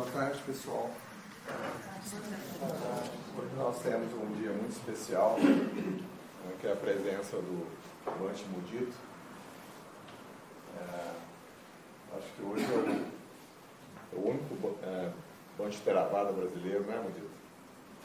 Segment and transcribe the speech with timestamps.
[0.00, 0.90] tarde, pessoal.
[3.36, 5.36] Hoje nós temos um dia muito especial,
[6.60, 7.66] que é a presença do
[8.18, 8.94] Bante Mudito.
[10.78, 11.10] É,
[12.16, 15.10] acho que hoje é o, é o único é,
[15.58, 17.30] Bante Theravada brasileiro, né, Mudito?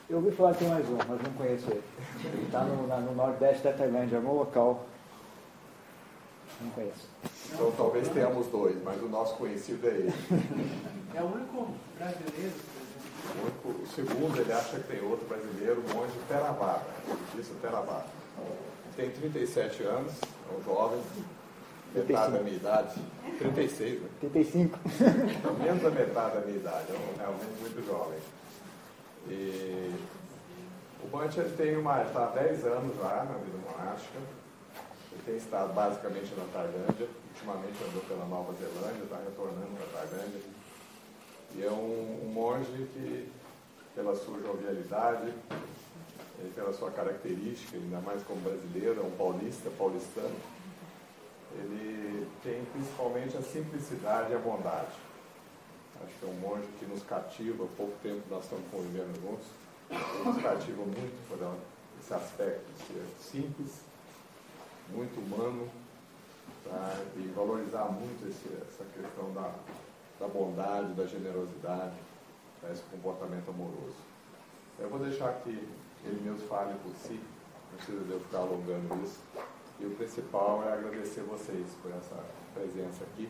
[0.10, 1.84] Eu ouvi falar que tem mais um, mas não conheço ele.
[2.26, 4.86] Ele está no, no, nordeste da Tailândia, é algum local.
[6.62, 7.08] Não conheço.
[7.54, 10.14] Então talvez tenhamos dois, mas o nosso conhecido é ele.
[11.18, 12.54] É o único brasileiro.
[13.26, 16.86] O, único, o segundo, ele acha que tem outro brasileiro, o monge Theravada.
[17.36, 18.06] Isso, Theravada.
[18.96, 21.02] Tem 37 anos, é um jovem,
[21.96, 23.02] metade da minha idade.
[23.40, 24.10] 36, né?
[24.22, 24.80] 35.
[25.60, 28.20] Menos da metade da minha idade, é um, realmente muito jovem.
[29.28, 29.96] E
[31.04, 34.20] o Bante ele tem uma, está há 10 anos lá na vida monástica.
[35.12, 37.08] Ele tem estado basicamente na Tailândia.
[37.34, 40.57] Ultimamente andou pela Nova Zelândia, está retornando para a Tailândia.
[41.56, 43.32] E é um, um, monge que,
[43.96, 45.34] pela sua jovialidade,
[46.54, 50.36] pela sua característica, ainda mais como brasileiro, é um paulista, paulistano,
[51.56, 54.92] ele tem principalmente a simplicidade e a bondade.
[56.04, 59.48] Acho que é um monge que nos cativa, pouco tempo nós estamos convivendo juntos,
[60.26, 61.40] nos cativa muito por
[62.00, 63.82] esse aspecto de ser simples,
[64.90, 65.68] muito humano,
[66.64, 67.04] tá?
[67.16, 69.52] e valorizar muito esse, essa questão da,
[70.20, 71.96] da bondade, da generosidade,
[72.62, 72.70] tá?
[72.72, 73.98] esse comportamento amoroso.
[74.80, 77.20] Eu vou deixar que ele mesmo fale por si,
[77.72, 79.20] não precisa de eu ficar alongando isso.
[79.80, 82.16] E o principal é agradecer vocês por essa
[82.54, 83.30] presença aqui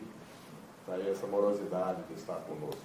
[0.88, 2.80] e essa morosidade de estar conosco.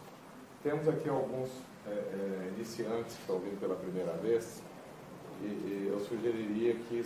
[0.61, 1.49] Temos aqui alguns
[1.87, 4.61] é, é, iniciantes que estão vindo pela primeira vez
[5.41, 7.05] e, e eu sugeriria que,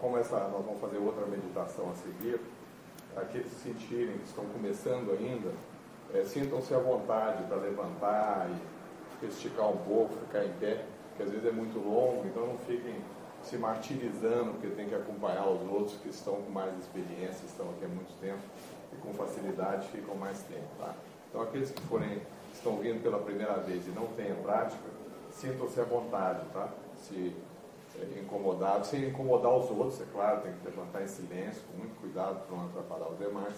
[0.00, 2.40] como essa, nós vamos fazer outra meditação a seguir,
[3.16, 5.52] aqueles que sentirem que estão começando ainda,
[6.14, 8.48] é, sintam-se à vontade para levantar
[9.22, 10.84] e esticar um pouco, ficar em pé,
[11.16, 12.94] que às vezes é muito longo, então não fiquem
[13.42, 17.84] se martirizando porque tem que acompanhar os outros que estão com mais experiência, estão aqui
[17.84, 18.40] há muito tempo
[18.92, 20.68] e com facilidade ficam mais tempo.
[20.78, 20.94] Tá?
[21.28, 22.22] Então aqueles que forem,
[22.52, 24.82] estão vindo pela primeira vez e não têm prática,
[25.32, 26.68] sintam-se à vontade, tá?
[26.96, 27.34] Se
[27.98, 32.00] é, incomodados, sem incomodar os outros, é claro, tem que levantar em silêncio, com muito
[32.00, 33.54] cuidado para não atrapalhar os demais,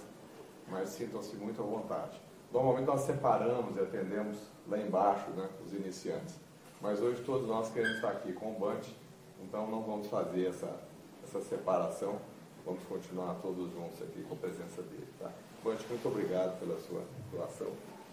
[0.68, 2.20] mas sintam-se muito à vontade.
[2.56, 6.36] Normalmente nós separamos e atendemos lá embaixo, né, os iniciantes.
[6.80, 8.96] Mas hoje todos nós queremos estar aqui com o Bante,
[9.42, 10.74] então não vamos fazer essa,
[11.22, 12.18] essa separação,
[12.64, 15.06] vamos continuar todos juntos aqui com a presença dele.
[15.20, 15.30] Tá?
[15.62, 17.66] Bante, muito obrigado pela sua doação,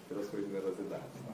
[0.09, 1.03] pela sua generosidade.
[1.25, 1.33] Tá?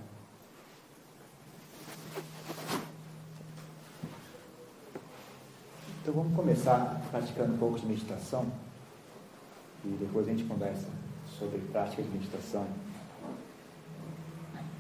[6.04, 8.46] Então vamos começar praticando um pouco de meditação
[9.84, 10.88] e depois a gente conversa
[11.40, 12.68] sobre prática de meditação,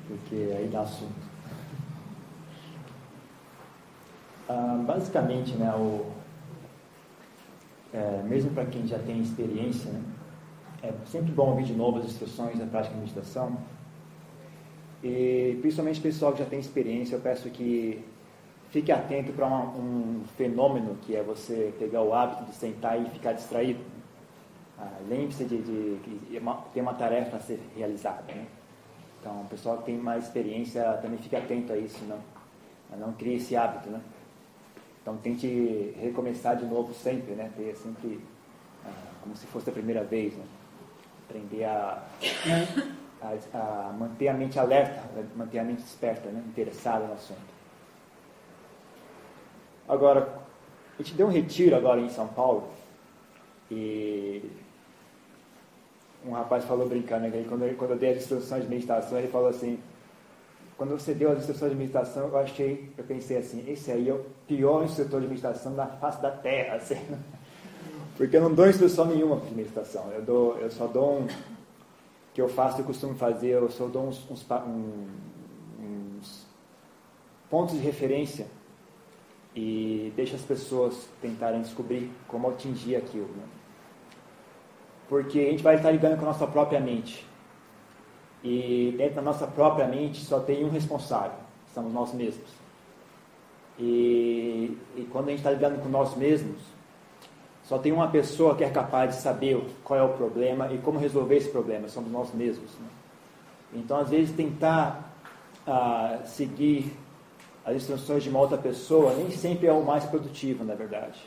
[0.10, 1.30] porque aí dá assunto.
[4.50, 6.12] Ah, basicamente, né, o,
[7.94, 10.02] é, mesmo para quem já tem experiência, né,
[10.82, 13.56] é sempre bom ouvir de novo as instruções da prática de meditação.
[15.04, 18.04] E principalmente o pessoal que já tem experiência, eu peço que
[18.72, 23.34] fique atento para um, fenômeno que é você pegar o hábito de sentar e ficar
[23.34, 23.80] distraído.
[24.80, 26.42] Ah, Lembre-se de, que é
[26.74, 28.24] tem uma tarefa a ser realizada.
[28.34, 28.48] Né?
[29.20, 32.20] Então, o pessoal que tem mais experiência também fique atento a isso, não,
[32.98, 33.90] não crie esse hábito.
[33.90, 34.02] Né?
[35.02, 37.52] Então tente recomeçar de novo sempre, né?
[37.58, 38.20] Ter sempre
[38.86, 38.92] ah,
[39.24, 40.44] como se fosse a primeira vez, né?
[41.28, 42.04] Aprender a,
[43.22, 45.02] a, a, manter a mente alerta,
[45.36, 46.44] manter a mente desperta, né?
[46.48, 47.40] Interessada no assunto.
[49.88, 50.42] Agora,
[51.00, 52.70] a gente deu um retiro agora em São Paulo
[53.72, 54.44] e
[56.26, 57.46] um rapaz falou brincando, né?
[57.48, 59.80] quando, eu, quando eu dei as instruções de meditação, ele falou assim,
[60.78, 64.14] quando você deu as instruções de meditação, eu achei, eu pensei assim, esse aí é
[64.14, 66.96] o pior instrutor de meditação da face da terra, assim.
[68.18, 70.12] Porque eu não dou instrução nenhuma de meditação.
[70.12, 71.28] Eu, dou, eu só dou um
[72.34, 74.46] que eu faço, eu costumo fazer, eu só dou uns, uns,
[75.80, 76.46] uns
[77.50, 78.48] pontos de referência
[79.56, 83.28] e deixo as pessoas tentarem descobrir como atingir aquilo.
[83.28, 83.44] Né?
[85.10, 87.28] Porque a gente vai estar ligando com a nossa própria mente.
[88.44, 91.38] E dentro da nossa própria mente só tem um responsável,
[91.74, 92.48] somos nós mesmos.
[93.78, 96.62] E, e quando a gente está lidando com nós mesmos,
[97.64, 101.00] só tem uma pessoa que é capaz de saber qual é o problema e como
[101.00, 102.72] resolver esse problema, somos nós mesmos.
[102.80, 102.88] Né?
[103.74, 105.14] Então, às vezes, tentar
[105.68, 106.94] ah, seguir
[107.66, 111.20] as instruções de uma outra pessoa nem sempre é o mais produtivo, na verdade.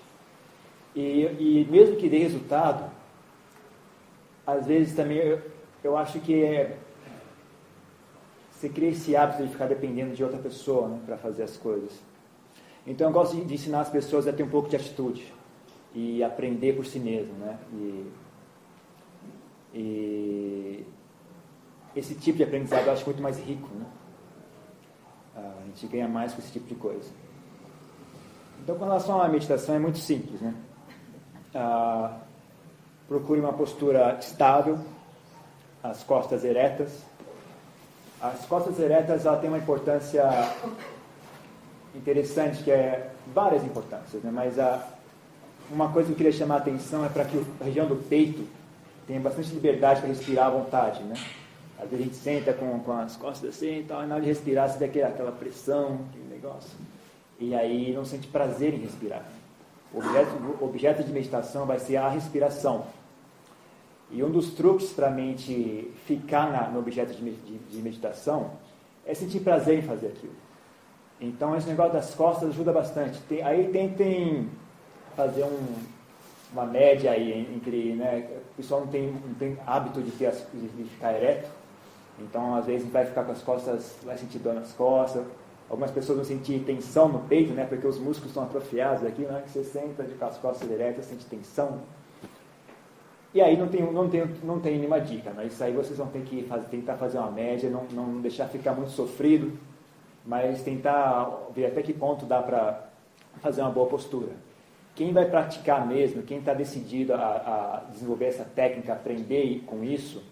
[0.95, 1.01] E,
[1.39, 2.91] e mesmo que dê resultado,
[4.53, 5.41] às vezes também eu,
[5.83, 6.79] eu acho que é
[8.63, 12.01] você cria esse hábito de ficar dependendo de outra pessoa né, para fazer as coisas.
[12.87, 15.33] Então eu gosto de, de, ensinar as pessoas a ter um pouco de atitude
[15.93, 17.33] e aprender por si mesmo.
[17.35, 17.59] Né?
[17.73, 18.13] E,
[19.75, 20.87] e
[21.97, 23.69] esse tipo de aprendizado eu acho muito mais rico.
[23.75, 23.87] Né?
[25.35, 27.11] Ah, a gente ganha mais com esse tipo de coisa.
[28.63, 30.41] Então, com relação à meditação, é muito simples.
[30.41, 30.55] Né?
[31.53, 32.21] Ah,
[33.13, 34.79] procure uma postura estável,
[35.83, 37.03] as costas eretas.
[38.19, 40.25] As costas eretas ela tem uma importância
[41.95, 44.31] interessante, que é várias importâncias, né?
[44.33, 44.83] mas a,
[45.71, 48.47] uma coisa que eu queria chamar a atenção é para que a região do peito
[49.07, 51.03] tenha bastante liberdade para respirar à vontade.
[51.03, 51.15] Né?
[51.79, 54.23] Às vezes a gente senta com, com as costas assim e tal, e na hora
[54.23, 56.79] de respirar você tem aquela, aquela pressão, aquele negócio.
[57.39, 59.27] E aí não sente prazer em respirar.
[59.93, 60.31] O objeto,
[60.61, 62.87] o objeto de meditação vai ser a respiração.
[64.13, 68.51] E um dos truques para a mente ficar na, no objeto de, de, de, meditação
[69.07, 70.35] é sentir prazer em fazer aquilo.
[71.19, 73.19] Então, esse negócio das costas ajuda bastante.
[73.23, 74.51] Tem, aí tentem
[75.17, 75.77] fazer um,
[76.53, 77.95] uma média aí entre.
[77.95, 81.49] Né, o pessoal não tem, não tem hábito de, ter as, de ficar ereto,
[82.19, 85.25] então às vezes vai ficar com as costas, vai sentir dor nas costas.
[85.71, 89.43] Algumas pessoas vão sentir tensão no peito, né, porque os músculos estão atrofiados aqui, né,
[89.43, 91.81] que você senta de com as costas eretas, sente tensão
[93.35, 95.47] e aí não tem, não tem, não tem nenhuma dica, né?
[95.47, 98.75] Isso aí vocês vão ter que fazer, tentar fazer uma média, não, não deixar ficar
[98.75, 99.59] muito sofrido,
[100.25, 102.89] mas tentar ver até que ponto dá para
[103.41, 104.33] fazer uma boa postura.
[104.95, 110.23] Quem vai praticar mesmo, quem está decidido a, a, desenvolver essa técnica, aprender com isso,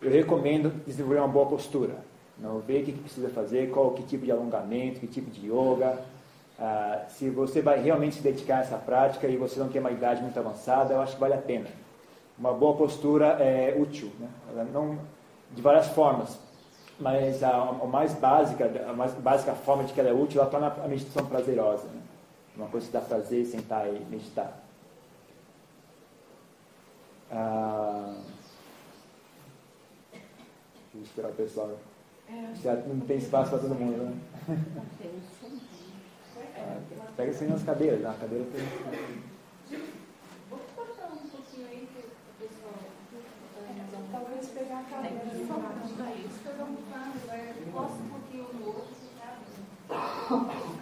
[0.00, 1.96] eu recomendo desenvolver uma boa postura.
[2.38, 5.98] Não ver o que precisa fazer, qual que tipo de alongamento, que tipo de yoga.
[6.58, 9.90] Ah, se você vai realmente se dedicar a essa prática e você não tem uma
[9.90, 11.66] idade muito avançada, eu acho que vale a pena
[12.42, 14.28] uma boa postura é útil, né?
[14.72, 14.98] não
[15.52, 16.36] de várias formas,
[16.98, 20.50] mas a, a, mais básica, a mais básica forma de que ela é útil, ela
[20.50, 22.02] torna a meditação prazerosa, né?
[22.56, 24.60] uma coisa que dá prazer sentar e meditar.
[27.30, 28.16] Ah,
[30.92, 31.70] vou esperar o pessoal.
[32.60, 34.16] Já não tem espaço para todo mundo, né?
[36.54, 36.78] Ah,
[37.16, 39.90] pega assim nas cadeiras, na cadeira tem.
[44.54, 45.46] Pegar a cadeira.
[45.46, 50.76] Só para isso, cada um faz, posso um pouquinho no outro, sabe?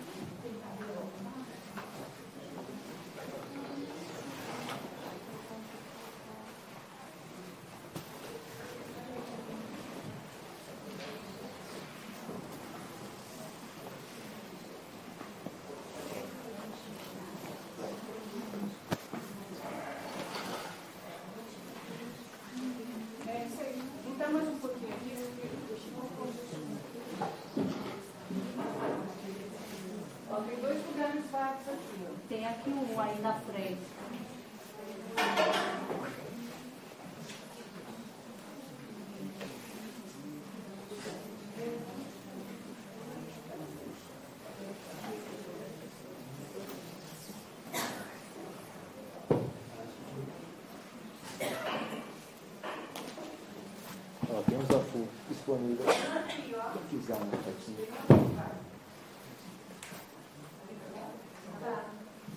[55.40, 55.86] disponível.
[55.86, 57.88] Se quiser um pouquinho.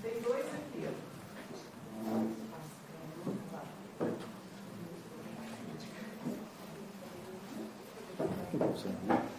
[0.01, 0.87] Tem dois aqui.
[9.09, 9.32] Ó.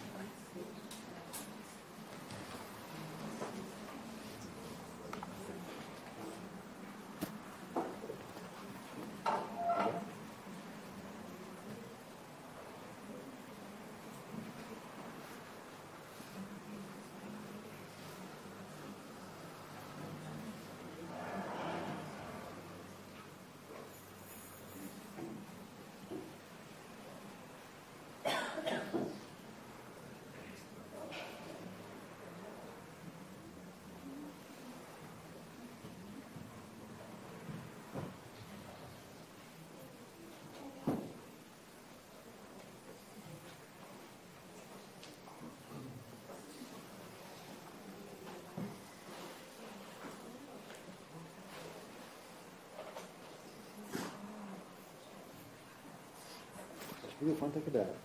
[57.24, 57.96] O microfone está quebrado.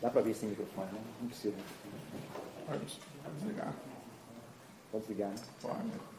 [0.00, 1.00] Dá para ver sem microfone, né?
[1.20, 1.56] Não precisa.
[2.64, 2.84] Pode
[3.40, 3.74] desligar.
[4.92, 5.36] Pode desligar, né?
[5.60, 6.11] Pode.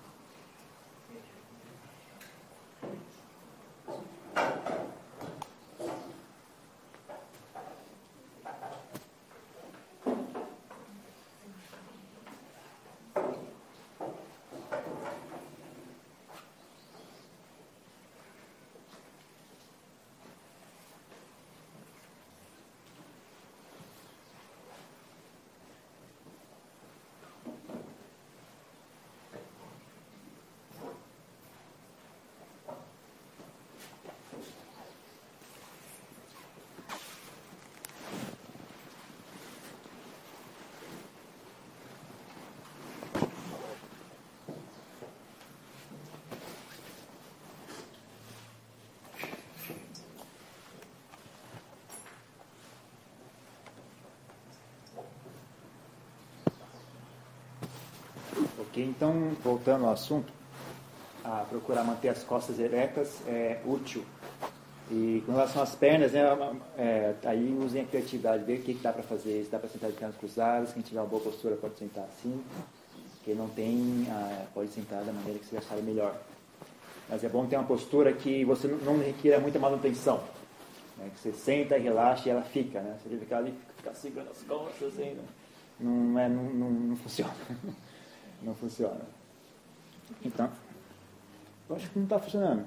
[58.73, 59.13] Ok, então,
[59.43, 60.33] voltando ao assunto,
[61.23, 64.03] a procurar manter as costas eretas é útil.
[64.89, 66.23] E com relação às pernas, né,
[66.75, 69.43] é, aí usem a criatividade, ver o que, que dá para fazer.
[69.43, 72.43] Se dá para sentar de pernas cruzadas, quem tiver uma boa postura pode sentar assim.
[73.23, 76.19] Quem não tem, ah, pode sentar da maneira que você achar melhor.
[77.07, 80.19] Mas é bom ter uma postura que você não requer muita manutenção.
[80.97, 82.81] Né, que você senta relaxa e ela fica.
[82.81, 82.97] Né?
[83.03, 85.15] Você ficar ali, ficar segurando as costas, assim,
[85.79, 87.35] não, não, é, não, não, não funciona.
[88.43, 89.01] não funciona.
[90.23, 90.49] Então,
[91.69, 92.65] eu acho que não está funcionando.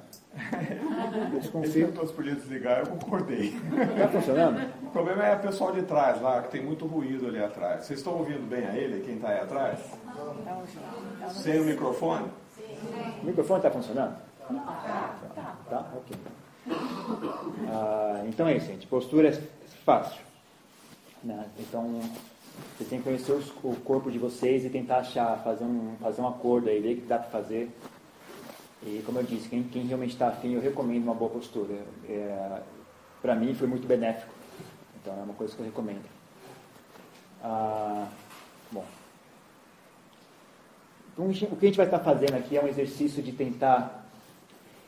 [1.52, 3.54] Ele perguntou se podia desligar, eu concordei.
[3.92, 4.72] Está funcionando?
[4.82, 7.84] O problema é o pessoal de trás lá, que tem muito ruído ali atrás.
[7.84, 9.80] Vocês estão ouvindo bem a ele, quem está aí atrás?
[11.30, 12.30] Sem o microfone?
[13.22, 14.16] O microfone está funcionando?
[14.48, 15.56] Tá.
[15.68, 15.92] Tá?
[15.96, 16.16] Ok.
[17.68, 18.86] Ah, então é isso, gente.
[18.86, 19.42] Postura é
[19.84, 20.20] fácil.
[21.22, 21.46] Né?
[21.58, 22.00] Então,
[22.78, 26.20] você tem que conhecer os, o corpo de vocês e tentar achar, fazer um, fazer
[26.20, 27.70] um acordo aí, ver o que dá para fazer.
[28.82, 31.74] E como eu disse, quem, quem realmente está afim, eu recomendo uma boa postura.
[32.08, 32.60] É,
[33.22, 34.32] para mim foi muito benéfico.
[35.00, 36.04] Então é uma coisa que eu recomendo.
[37.42, 38.08] Ah,
[38.70, 38.84] bom.
[41.12, 44.06] Então, o que a gente vai estar fazendo aqui é um exercício de tentar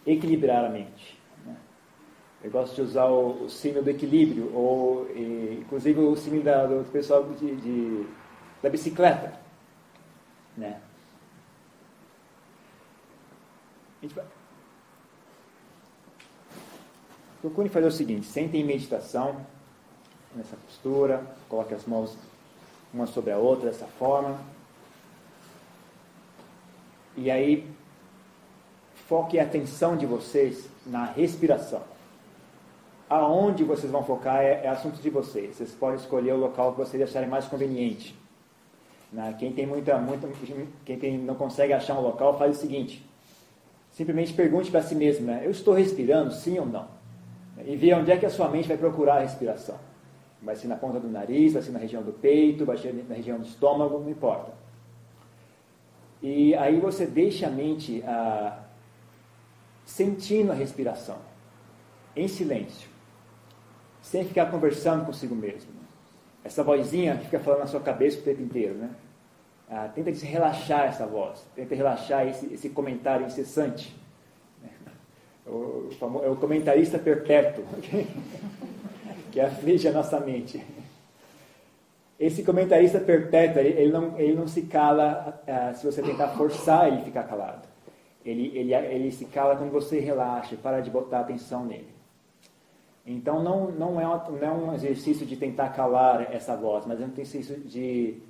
[0.07, 1.18] equilibrar a mente.
[2.43, 6.85] Eu gosto de usar o, o do equilíbrio, ou e, inclusive o símbolo da, do
[6.93, 8.07] pessoal de, de,
[8.63, 9.33] da bicicleta.
[10.57, 10.81] Né?
[13.99, 14.25] A gente vai...
[17.41, 19.45] Procure fazer o seguinte: sentem em meditação,
[20.35, 22.17] nessa postura, coloque as mãos
[22.95, 24.39] uma sobre a outra, dessa forma.
[27.17, 27.69] E aí,
[29.09, 31.83] foque a atenção de vocês na respiração.
[33.09, 35.57] Aonde vocês vão focar é, é assunto de vocês.
[35.57, 38.15] Vocês podem escolher o local que vocês acharem mais conveniente.
[39.39, 40.29] Quem tem muita, muita,
[40.85, 43.09] quem tem, não consegue achar um local, faz o seguinte:
[43.99, 45.43] Simplesmente pergunte para si mesmo, né?
[45.43, 46.87] Eu estou respirando, sim ou não?
[47.67, 49.77] E veja onde é que a sua mente vai procurar a respiração.
[50.41, 53.17] Vai ser na ponta do nariz, vai ser na região do peito, vai ser na
[53.17, 54.53] região do estômago, não importa.
[56.23, 58.61] E aí você deixa a mente ah,
[59.85, 61.19] sentindo a respiração,
[62.15, 62.89] em silêncio,
[64.11, 65.71] sem ficar conversando consigo mesmo.
[66.43, 68.91] Essa vozinha que fica falando na sua cabeça o tempo inteiro, né?
[69.71, 73.95] Ah, tenta relaxar essa voz, tenta relaxar esse, esse comentário incessante.
[75.47, 77.65] O, o, é o comentarista perpétuo,
[79.31, 80.65] que aflige a nossa mente.
[82.19, 86.89] Esse comentarista perpétuo, ele, ele, não, ele não se cala ah, se você tentar forçar
[86.89, 87.69] ele ficar calado.
[88.25, 91.98] Ele, ele, ele se cala quando você relaxa, para de botar atenção nele.
[93.11, 97.05] Então não, não, é não é um exercício de tentar calar essa voz, mas é
[97.05, 98.23] um exercício de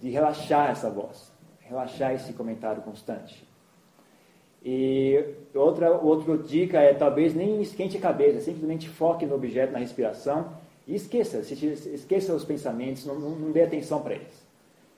[0.00, 3.46] de relaxar essa voz, relaxar esse comentário constante.
[4.64, 9.78] E outra, outra dica é talvez nem esquente a cabeça, simplesmente foque no objeto, na
[9.78, 10.52] respiração
[10.86, 14.46] e esqueça, esqueça os pensamentos, não, não, dê atenção para eles.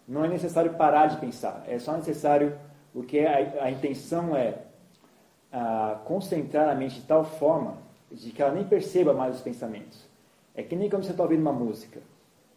[0.07, 2.59] Não é necessário parar de pensar, é só necessário,
[2.95, 4.55] o que a, a intenção é
[5.53, 7.77] a, concentrar a mente de tal forma
[8.11, 10.07] de que ela nem perceba mais os pensamentos.
[10.55, 12.01] É que nem quando você está ouvindo uma música.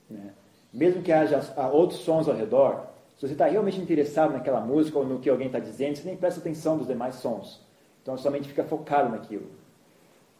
[0.09, 0.33] Né?
[0.73, 1.41] mesmo que haja
[1.71, 2.85] outros sons ao redor,
[3.17, 6.17] se você está realmente interessado naquela música ou no que alguém está dizendo, você nem
[6.17, 7.61] presta atenção dos demais sons.
[8.01, 9.47] Então, somente fica focado naquilo.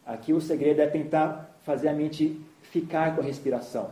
[0.06, 3.92] Aqui o segredo é tentar fazer a mente ficar com a respiração.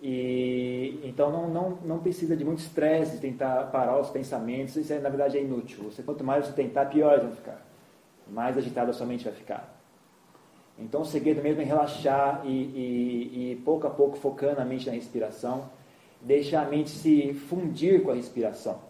[0.00, 4.94] E, então não, não, não precisa de muito estresse de tentar parar os pensamentos, isso
[5.00, 5.84] na verdade é inútil.
[5.84, 7.66] Você, quanto mais você tentar, pior eles vão ficar.
[8.28, 9.74] Mais agitada a sua mente vai ficar.
[10.78, 14.86] Então o segredo mesmo é relaxar e, e, e pouco a pouco focando a mente
[14.86, 15.70] na respiração,
[16.20, 18.80] deixar a mente se fundir com a respiração.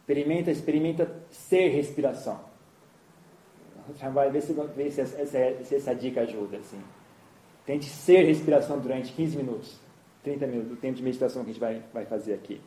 [0.00, 2.40] Experimenta, experimenta ser respiração.
[4.12, 6.56] Vai ver se, ver se, essa, se essa dica ajuda.
[6.56, 6.80] Assim.
[7.66, 9.78] Tente ser respiração durante 15 minutos,
[10.22, 12.60] 30 minutos, o tempo de meditação que a gente vai, vai fazer aqui.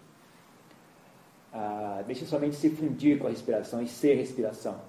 [1.54, 4.80] Ah, deixe sua mente se fundir com a respiração e ser respiração.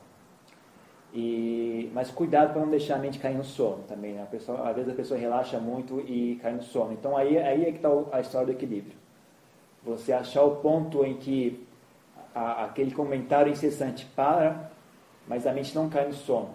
[1.21, 4.13] E, mas cuidado para não deixar a mente cair no sono também.
[4.13, 4.25] Né?
[4.31, 6.93] Pessoa, às vezes a pessoa relaxa muito e cai no sono.
[6.93, 8.95] Então aí, aí é que está a história do equilíbrio.
[9.83, 11.67] Você achar o ponto em que
[12.33, 14.71] a, aquele comentário incessante para,
[15.27, 16.51] mas a mente não cai no sono.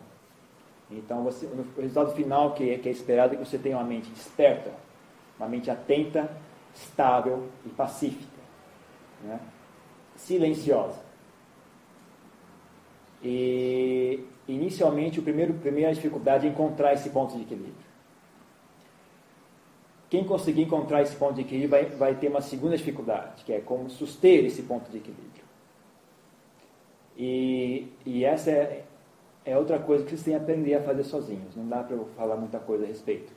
[0.89, 4.09] Então você, o resultado final que, que é esperado é que você tenha uma mente
[4.11, 4.71] desperta,
[5.37, 6.29] uma mente atenta,
[6.73, 8.39] estável e pacífica,
[9.23, 9.41] né?
[10.15, 11.01] silenciosa.
[13.21, 17.93] E inicialmente, o primeiro, a primeira dificuldade é encontrar esse ponto de equilíbrio.
[20.09, 23.59] quem conseguir encontrar esse ponto de equilíbrio vai, vai ter uma segunda dificuldade, que é
[23.59, 25.43] como suster esse ponto de equilíbrio.
[27.17, 28.85] E, e essa é,
[29.43, 31.55] é outra coisa que vocês têm que aprender a fazer sozinhos.
[31.55, 33.33] Não dá para eu falar muita coisa a respeito.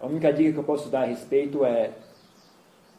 [0.00, 1.92] A única dica que eu posso dar a respeito é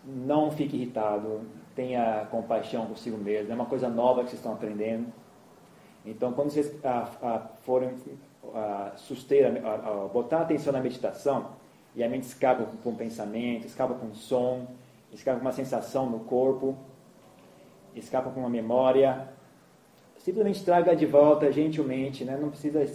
[0.05, 1.41] não fique irritado,
[1.75, 3.51] tenha compaixão consigo mesmo.
[3.51, 5.07] É uma coisa nova que vocês estão aprendendo.
[6.09, 7.93] Então, quando vocês ah, ah, forem
[8.55, 11.47] ah, suster, ah, ah, botar atenção na meditação,
[11.93, 14.67] e a mente escapa com, um pensamento, escapa com um som,
[15.11, 16.77] escapa com uma sensação no corpo,
[17.93, 19.27] escapa com uma memória,
[20.19, 22.37] simplesmente traga de volta gentilmente, né?
[22.39, 22.85] não precisa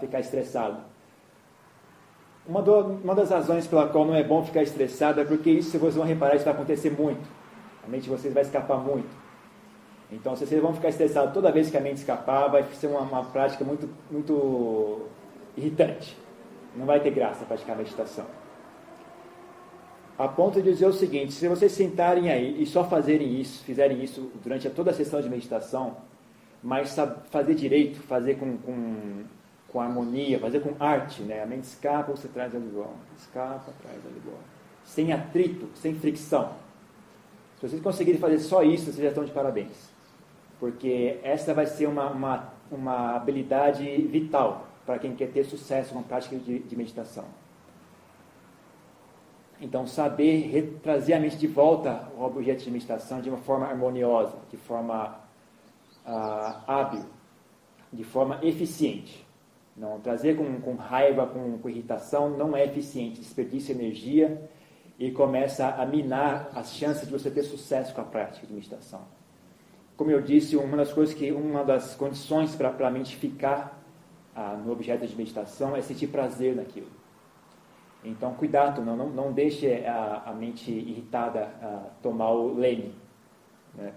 [0.00, 0.78] ficar estressado.
[2.46, 5.78] Uma, do, uma, das razões pela qual não é bom ficar estressado é porque isso,
[5.78, 7.28] vocês vão reparar, isso vai acontecer muito.
[7.84, 9.27] A mente de vocês vai escapar muito.
[10.10, 13.24] Então, vocês vão ficar estressados toda vez que a mente escapar, vai ser uma, uma
[13.24, 15.06] prática muito, muito
[15.56, 16.16] irritante.
[16.74, 18.24] Não vai ter graça praticar meditação.
[20.18, 24.02] A ponto de dizer o seguinte: se vocês sentarem aí e só fazerem isso, fizerem
[24.02, 25.96] isso durante toda a sessão de meditação,
[26.62, 26.96] mas
[27.30, 29.24] fazer direito, fazer com, com,
[29.68, 31.42] com harmonia, fazer com arte, né?
[31.42, 34.40] A mente escapa, você traz a igual, escapa, traz a igual,
[34.84, 36.52] sem atrito, sem fricção.
[37.60, 39.87] Se vocês conseguirem fazer só isso, vocês já estão de parabéns
[40.58, 46.00] porque essa vai ser uma, uma, uma habilidade vital para quem quer ter sucesso com
[46.00, 47.26] a prática de, de meditação.
[49.60, 54.36] Então, saber trazer a mente de volta ao objeto de meditação de uma forma harmoniosa,
[54.50, 55.18] de forma
[56.06, 57.04] ah, hábil,
[57.92, 59.26] de forma eficiente.
[59.76, 64.48] Não trazer com, com raiva, com, com, irritação, não é eficiente, desperdiça energia
[64.98, 69.17] e começa a minar as chances de você ter sucesso com a prática de meditação
[69.98, 73.82] como eu disse, uma das coisas que uma das condições para a mente ficar
[74.34, 76.86] ah, no objeto de meditação é sentir prazer naquilo.
[78.04, 82.94] Então, cuidado, não, não, não deixe a, a mente irritada ah, tomar o leme.
[83.74, 83.92] Né?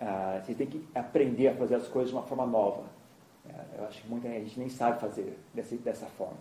[0.00, 2.82] Ah, você tem que aprender a fazer as coisas de uma forma nova.
[3.48, 6.38] É, eu acho que muita gente nem sabe fazer dessa, dessa forma.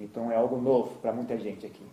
[0.00, 1.86] Então, é algo novo para muita gente aqui.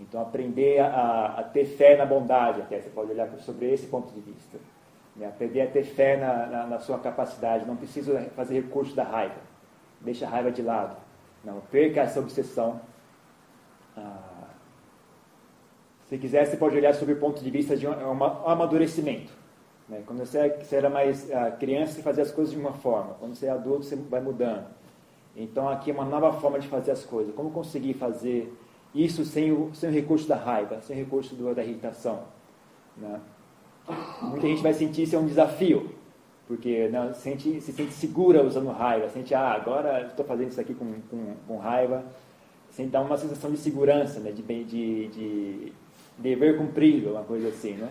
[0.00, 4.12] Então, aprender a, a, ter fé na bondade, até você pode olhar sobre esse ponto
[4.12, 4.58] de vista.
[5.16, 5.26] Né?
[5.26, 7.66] Aprender a ter fé na, na, na, sua capacidade.
[7.66, 9.40] Não precisa fazer recurso da raiva.
[10.00, 10.96] Deixa a raiva de lado.
[11.44, 12.80] Não, perca essa obsessão.
[13.96, 14.48] Ah,
[16.08, 19.32] se quiser, você pode olhar sobre o ponto de vista de um, um amadurecimento.
[19.88, 20.02] Né?
[20.06, 23.14] Quando você, você, era mais ah, criança, você fazia as coisas de uma forma.
[23.14, 24.66] Quando você é adulto, você vai mudando.
[25.36, 27.34] Então, aqui é uma nova forma de fazer as coisas.
[27.34, 28.52] Como conseguir fazer
[28.94, 32.24] isso sem o, sem o recurso da raiva, sem o recurso do, da irritação?
[32.96, 33.20] Né?
[34.22, 35.90] Muita gente vai sentir isso é um desafio,
[36.46, 40.74] porque né, sente, se sente segura usando raiva, sente, ah, agora estou fazendo isso aqui
[40.74, 42.04] com, com, com raiva,
[42.70, 45.72] sente dar uma sensação de segurança, né, de, de, de
[46.18, 47.88] dever cumprido, uma coisa assim, né?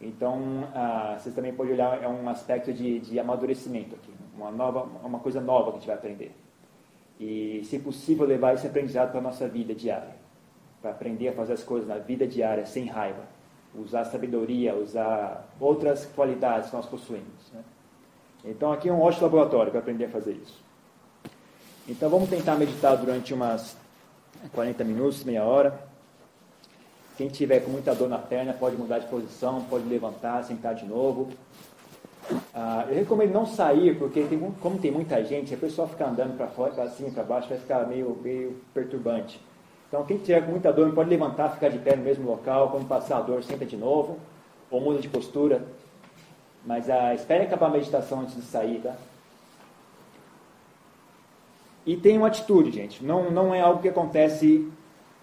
[0.00, 4.88] Então, ah, vocês também podem olhar, é um aspecto de, de amadurecimento aqui, uma, nova,
[5.04, 6.32] uma coisa nova que a gente vai aprender.
[7.18, 10.14] E, se possível, levar esse aprendizado para a nossa vida diária,
[10.80, 13.37] para aprender a fazer as coisas na vida diária sem raiva
[13.82, 17.52] usar sabedoria, usar outras qualidades que nós possuímos.
[17.52, 17.60] Né?
[18.44, 20.60] Então aqui é um ótimo laboratório para aprender a fazer isso.
[21.88, 23.76] Então vamos tentar meditar durante umas
[24.52, 25.88] 40 minutos, meia hora.
[27.16, 30.84] Quem tiver com muita dor na perna pode mudar de posição, pode levantar, sentar de
[30.84, 31.30] novo.
[32.54, 36.36] Ah, eu recomendo não sair, porque tem, como tem muita gente, a pessoa ficar andando
[36.36, 39.40] para fora, para cima e para baixo, vai ficar meio, meio perturbante.
[39.88, 42.70] Então, quem tiver muita dor, pode levantar, ficar de pé no mesmo local.
[42.70, 44.18] Quando passar a dor, senta de novo,
[44.70, 45.66] ou muda de postura.
[46.64, 48.94] Mas ah, espere acabar a meditação antes de sair, tá?
[51.86, 53.02] E tem uma atitude, gente.
[53.02, 54.70] Não, não é algo que acontece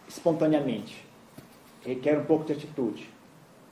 [0.08, 1.06] espontaneamente.
[1.84, 3.08] Requer um pouco de atitude.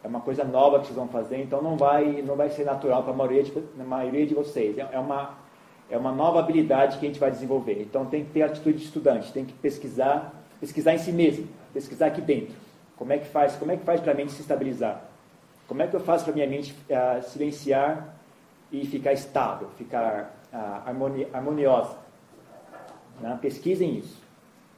[0.03, 3.01] É uma coisa nova que vocês vão fazer, então não vai, não vai ser natural
[3.01, 4.77] para a maioria, de, a maioria de vocês.
[4.77, 5.35] É, é uma,
[5.89, 7.81] é uma nova habilidade que a gente vai desenvolver.
[7.81, 12.05] Então tem que ter atitude de estudante, tem que pesquisar pesquisar em si mesmo, pesquisar
[12.05, 12.55] aqui dentro.
[12.95, 13.53] Como é que faz?
[13.57, 15.03] Como é que faz para a mente se estabilizar?
[15.67, 18.15] Como é que eu faço para minha mente uh, silenciar
[18.71, 21.97] e ficar estável, ficar uh, harmoni harmoniosa?
[23.19, 23.37] Né?
[23.41, 24.21] Pesquisem isso.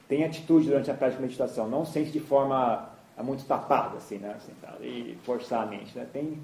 [0.07, 1.69] Tenha atitude durante a prática de meditação.
[1.69, 4.35] Não sente de forma uh, muito tapada, assim, né?
[4.81, 5.95] E forçar a mente.
[5.95, 6.07] Né?
[6.11, 6.39] Tem,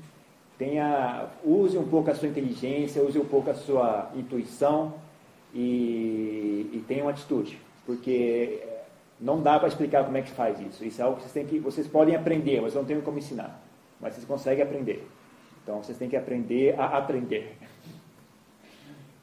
[0.56, 4.94] tenha, use um pouco a sua inteligência, use um pouco a sua intuição
[5.52, 7.58] e, e tenha uma atitude.
[7.88, 8.71] Porque
[9.22, 10.84] não dá para explicar como é que faz isso.
[10.84, 13.62] Isso é algo que vocês têm que, vocês podem aprender, mas não tem como ensinar.
[14.00, 15.08] Mas vocês conseguem aprender.
[15.64, 17.56] Então vocês têm que aprender a aprender.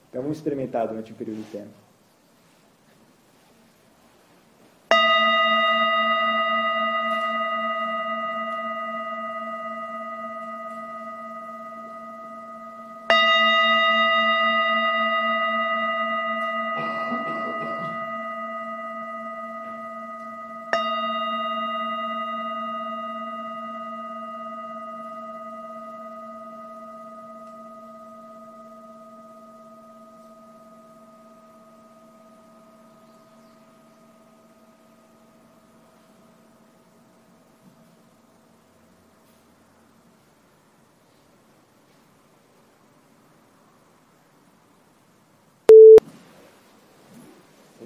[0.09, 1.88] Então vamos experimentar durante um período de tempo.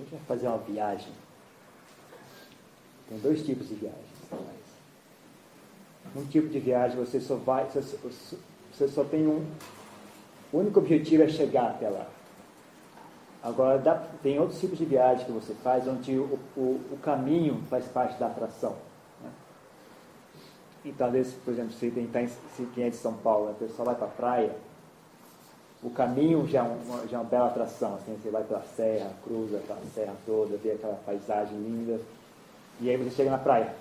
[0.03, 1.13] Gente vai fazer uma viagem.
[3.09, 4.03] Tem dois tipos de viagens.
[6.15, 9.47] Um tipo de viagem você só vai, você, só tem um.
[10.53, 12.07] O único objetivo é chegar até lá.
[13.43, 17.63] Agora, dá, tem outros tipos de viagem que você faz onde o, o, o caminho
[17.69, 18.77] faz parte da atração.
[19.23, 19.31] Né?
[20.85, 23.87] Então, às vezes, por exemplo, se, tem, se quem é de São Paulo, a pessoa
[23.87, 24.55] vai para a praia,
[25.83, 27.97] o caminho já é uma, já é uma bela atração.
[27.97, 32.01] Assim, você vai pela serra, cruza aquela serra toda, vê aquela paisagem linda,
[32.81, 33.75] e aí você chega na praia,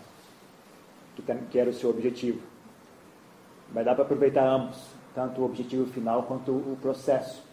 [1.15, 2.41] que, que era o seu objetivo.
[3.71, 4.77] Mas dá para aproveitar ambos,
[5.13, 7.43] tanto o objetivo final quanto o processo.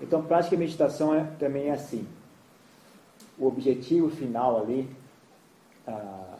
[0.00, 2.06] Então, prática de meditação é, também é assim.
[3.38, 4.88] O objetivo final ali,
[5.86, 6.38] ah,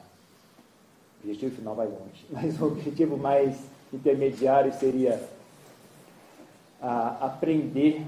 [1.19, 3.59] o objetivo final vai longe, mas o objetivo mais
[3.93, 5.21] intermediário seria
[6.87, 8.07] ah, aprender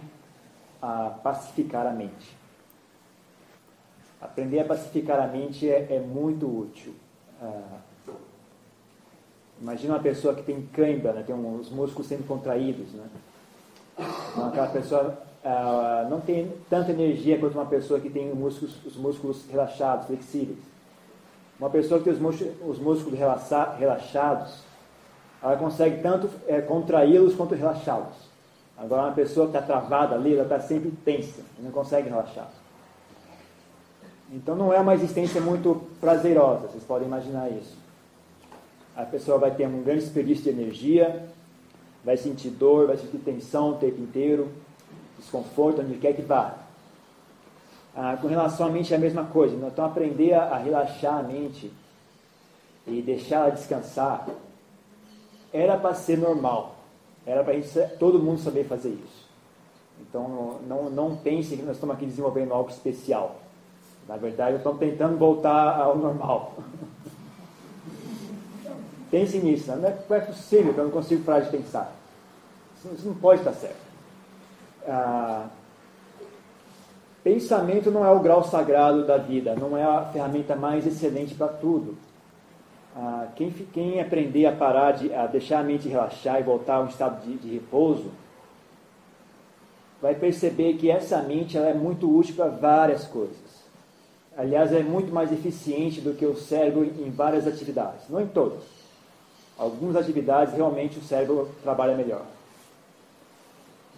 [0.80, 2.36] a pacificar a mente.
[4.20, 6.94] Aprender a pacificar a mente é, é muito útil.
[7.42, 7.78] Ah,
[9.60, 12.92] imagina uma pessoa que tem cãibra, né, tem os músculos sendo contraídos.
[12.92, 13.04] Né?
[14.30, 18.96] Então, aquela pessoa ah, não tem tanta energia quanto uma pessoa que tem músculos, os
[18.96, 20.58] músculos relaxados, flexíveis.
[21.58, 24.60] Uma pessoa que tem os músculos, os músculos relaxados,
[25.42, 28.27] ela consegue tanto é, contraí-los quanto relaxá-los.
[28.78, 32.48] Agora, uma pessoa que está travada ali, ela está sempre tensa, não consegue relaxar.
[34.30, 37.76] Então, não é uma existência muito prazerosa, vocês podem imaginar isso.
[38.94, 41.28] A pessoa vai ter um grande desperdício de energia,
[42.04, 44.48] vai sentir dor, vai sentir tensão o tempo inteiro,
[45.18, 46.54] desconforto, onde quer que vá.
[47.96, 49.56] Ah, com relação à mente é a mesma coisa.
[49.56, 51.72] Então, aprender a, a relaxar a mente
[52.86, 54.28] e deixar ela descansar
[55.52, 56.77] era para ser normal.
[57.28, 57.54] Era para
[57.98, 59.28] todo mundo saber fazer isso.
[60.00, 63.36] Então, não, não pense que nós estamos aqui desenvolvendo algo especial.
[64.08, 66.54] Na verdade, estamos tentando voltar ao normal.
[69.10, 69.70] Pense nisso.
[69.76, 71.94] Não é, não é possível que eu não consigo parar de pensar.
[72.94, 73.76] Isso não pode estar certo.
[74.86, 75.48] Ah,
[77.22, 81.48] pensamento não é o grau sagrado da vida, não é a ferramenta mais excelente para
[81.48, 81.94] tudo.
[83.00, 86.80] Ah, quem, quem, aprender a parar de a deixar a mente relaxar e voltar a
[86.80, 88.10] um estado de, de repouso,
[90.02, 93.36] vai perceber que essa mente ela é muito útil para várias coisas.
[94.36, 98.64] Aliás, é muito mais eficiente do que o cérebro em várias atividades, não em todas.
[99.56, 102.24] Algumas atividades realmente o cérebro trabalha melhor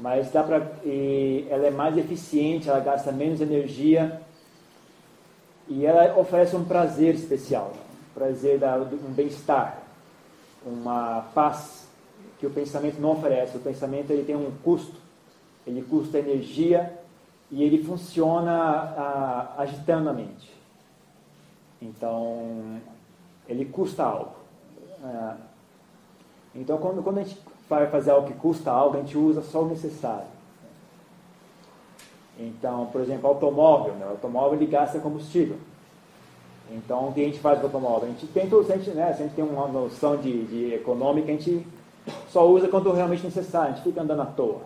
[0.01, 4.21] mas dá para ela é mais eficiente, ela gasta menos energia
[5.69, 7.73] e ela oferece um prazer especial,
[8.20, 9.78] prazer da um bem-estar,
[10.64, 11.88] uma paz
[12.38, 13.56] que o pensamento não oferece.
[13.56, 14.94] O pensamento ele tem um custo,
[15.66, 16.98] ele custa energia
[17.50, 20.54] e ele funciona a, agitando a mente.
[21.80, 22.78] Então
[23.48, 24.35] ele custa algo.
[25.02, 25.35] É,
[26.56, 29.62] então quando, quando a gente vai fazer algo que custa algo, a gente usa só
[29.62, 30.28] o necessário.
[32.38, 34.04] Então, por exemplo, automóvel, né?
[34.04, 35.56] o automóvel ele gasta combustível.
[36.70, 38.09] Então, o que a gente faz com o automóvel?
[38.09, 41.28] A gente tem, a gente, né, se a gente tem uma noção de, de econômica,
[41.28, 41.66] a gente
[42.28, 44.61] só usa quando realmente necessário, a gente fica andando à toa.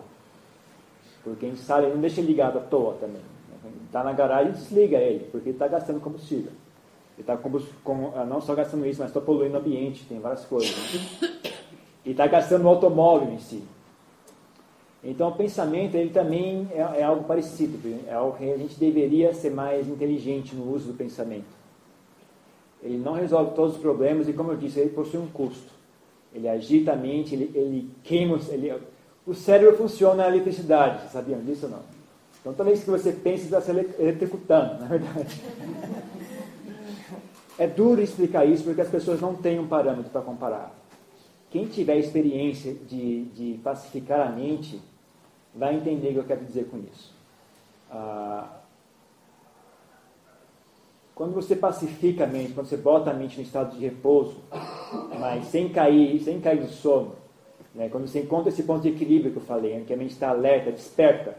[1.23, 3.21] Porque a gente sabe, não deixa ligado à toa também.
[3.85, 6.51] Está na garagem, desliga ele, porque está gastando combustível.
[7.17, 7.39] Ele está
[8.25, 10.75] não só gastando isso, mas está poluindo o ambiente, tem várias coisas.
[10.75, 11.29] Né?
[12.05, 13.63] e está gastando no automóvel em si.
[15.03, 19.33] Então, o pensamento ele também é, é, algo parecido, é algo que a gente deveria
[19.33, 21.64] ser mais inteligente no uso do pensamento.
[22.85, 25.73] Ele não resolve todos os problemas e, como eu disse, ele possui um custo.
[26.31, 28.39] Ele agita a mente, ele, ele queima.
[28.49, 28.71] Ele,
[29.25, 31.79] o cérebro funciona a eletricidade, sabiam disso ou não?
[32.39, 35.41] Então, toda vez que você pensa, está se eletrocutando, na verdade.
[37.57, 40.75] É duro explicar isso porque as pessoas não têm um parâmetro para comparar.
[41.49, 44.81] Quem tiver experiência de, de pacificar a mente
[45.53, 47.13] vai entender o que eu quero dizer com isso.
[47.89, 48.59] Ah,
[51.15, 54.35] quando você pacifica a mente, quando você bota a mente no estado de repouso,
[55.17, 57.15] mas sem cair, sem cair do sono,
[57.73, 57.87] né?
[57.89, 60.71] quando você encontra esse ponto de equilíbrio que eu falei, que a mente está alerta,
[60.71, 61.37] desperta,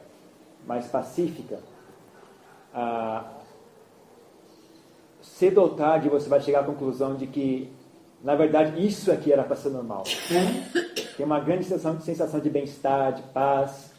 [0.67, 1.59] mas pacífica,
[2.75, 3.33] ah,
[5.21, 7.71] cedo ou tarde você vai chegar à conclusão de que
[8.23, 10.03] na verdade, isso aqui era para ser normal.
[11.17, 13.93] Tem uma grande sensação, sensação de bem-estar, de paz.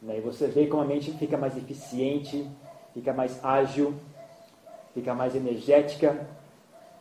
[0.00, 0.18] Né?
[0.18, 2.46] E você vê como a mente fica mais eficiente,
[2.94, 3.94] fica mais ágil,
[4.94, 6.26] fica mais energética.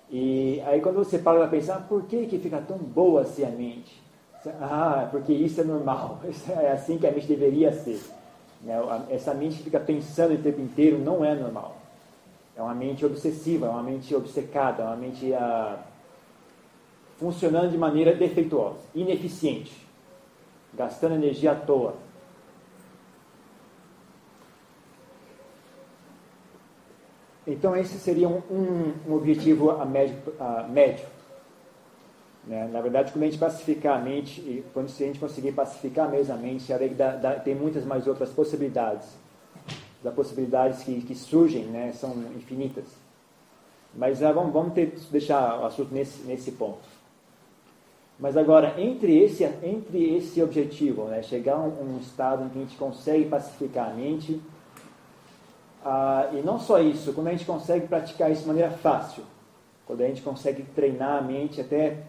[0.10, 3.50] E aí quando você para para pensar, por que, que fica tão boa assim a
[3.50, 4.02] mente?
[4.60, 6.20] Ah, porque isso é normal.
[6.50, 8.02] é assim que a mente deveria ser.
[8.62, 8.76] Né?
[9.10, 11.78] Essa mente que fica pensando o tempo inteiro não é normal.
[12.56, 15.80] É uma mente obsessiva, é uma mente obcecada, é uma mente ah,
[17.18, 19.72] funcionando de maneira defeituosa, ineficiente,
[20.74, 21.96] gastando energia à toa.
[27.46, 30.18] Então, esse seria um, um, um objetivo a médio.
[30.40, 31.06] A médio.
[32.46, 32.70] Né?
[32.72, 36.38] Na verdade, quando a gente pacificar a mente, quando a gente conseguir pacificar mesmo a
[36.38, 39.08] mente, dá, dá, tem muitas mais outras possibilidades.
[40.04, 42.86] As possibilidades que, que surgem né, são infinitas.
[43.94, 46.90] Mas ah, vamos, vamos ter, deixar o assunto nesse, nesse ponto.
[48.20, 52.58] Mas agora, entre esse, entre esse objetivo, né, chegar a um, um estado em que
[52.58, 54.42] a gente consegue pacificar a mente,
[55.84, 59.24] ah, e não só isso, quando a gente consegue praticar isso de maneira fácil,
[59.86, 62.04] quando a gente consegue treinar a mente até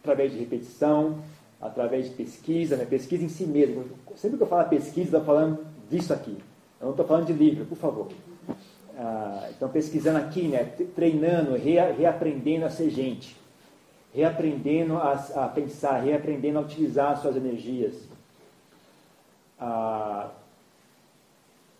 [0.00, 1.18] através de repetição,
[1.60, 2.84] através de pesquisa, né?
[2.84, 3.84] pesquisa em si mesmo.
[4.16, 6.36] Sempre que eu falo pesquisa, estou falando disso aqui.
[6.80, 8.08] Eu não estou falando de livro, por favor.
[8.96, 10.64] Ah, então, pesquisando aqui, né?
[10.94, 13.36] treinando, rea, reaprendendo a ser gente,
[14.14, 17.94] reaprendendo a, a, pensar, reaprendendo a utilizar suas energias.
[19.58, 20.30] Ah,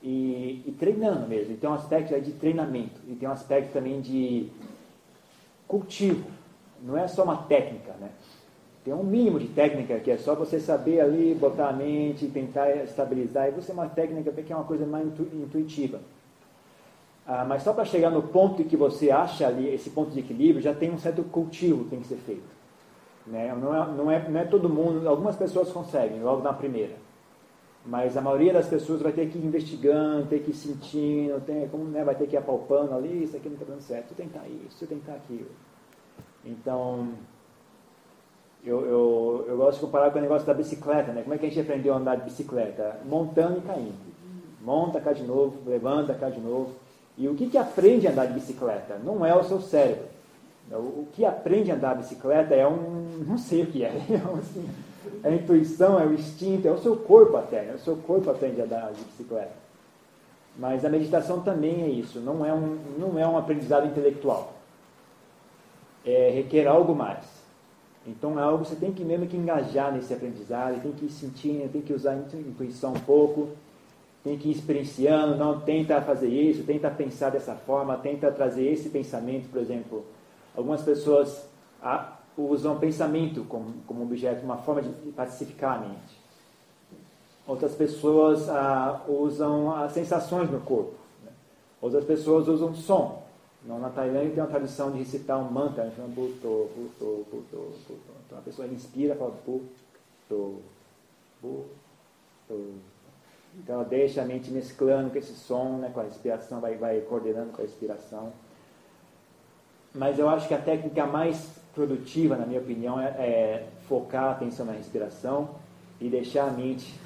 [0.05, 1.55] e, e, treinando mesmo.
[1.55, 4.51] Então, um aspecto de treinamento e tem um aspecto também de
[5.67, 6.27] cultivo.
[6.83, 8.11] Não é só uma técnica, né?
[8.85, 12.71] Tem um mínimo de técnica que é só você saber ali, botar a mente, tentar
[12.85, 13.49] estabilizar.
[13.49, 16.01] E você é uma técnica que é uma coisa mais intuitiva.
[17.27, 20.21] Ah, mas só para chegar no ponto em que você acha ali esse ponto de
[20.21, 22.45] equilíbrio, já tem um certo cultivo que tem que ser feito.
[23.27, 23.57] Né?
[23.59, 26.93] Não, é, não, é, não é todo mundo, algumas pessoas conseguem logo na primeira.
[27.87, 31.68] Mas a maioria das pessoas vai ter que ir investigando, ter que ir sentindo, tem,
[31.68, 34.14] como, né, vai ter que ir apalpando ali, isso aqui não está dando certo, tu
[34.14, 35.51] tentar isso, tu tentar aquilo.
[36.44, 37.11] Então,
[38.64, 41.23] eu, eu, eu gosto de comparar com o negócio da bicicleta, né?
[41.23, 43.01] Como é que a gente aprendeu a andar de bicicleta?
[43.05, 44.14] Montando e caindo.
[44.62, 46.73] Monta, cai de novo, levanta, cai de novo.
[47.18, 48.99] E o que, que aprende a andar de bicicleta?
[49.05, 50.07] Não é o seu cérebro.
[50.72, 53.24] O que aprende a andar de bicicleta é um.
[53.27, 53.88] não sei o que é.
[54.11, 54.68] é assim,
[55.22, 57.62] é a intuição, é o instinto, é o seu corpo até.
[57.62, 57.74] Né?
[57.74, 59.64] O seu corpo aprende a andar de bicicleta.
[60.57, 64.55] Mas a meditação também é isso, não é um, não é um aprendizado intelectual.
[66.05, 67.24] É, requer algo mais.
[68.07, 71.11] Então é algo que você tem que mesmo que engajar nesse aprendizado, tem que ir
[71.11, 73.48] sentindo, tem que usar a intuição um pouco,
[74.22, 78.90] tem que ir experienciando, não tenta fazer isso, tenta pensar dessa forma, tenta trazer esse
[78.90, 80.05] pensamento, por exemplo.
[80.57, 81.47] Algumas pessoas
[82.37, 86.25] usam pensamento como, como objeto, uma forma de pacificar a mente.
[87.47, 88.47] Outras pessoas
[89.07, 90.95] usam as sensações no corpo.
[91.25, 91.31] Né?
[91.81, 93.23] Outras pessoas usam som.
[93.67, 98.12] Na Tailândia tem uma tradição de recitar um mantra, chama Bhutto, Bhutto, Bhutto, Bhutto.
[98.27, 100.61] Então a pessoa inspira e fala Bhutto,
[101.43, 102.75] Bhutto.
[103.57, 107.01] Então ela deixa a mente mesclando com esse som, né, com a respiração, vai, vai
[107.03, 108.33] coordenando com a respiração.
[109.94, 114.30] Mas eu acho que a técnica mais produtiva, na minha opinião, é, é focar a
[114.33, 115.50] atenção na respiração
[116.00, 116.98] e deixar a mente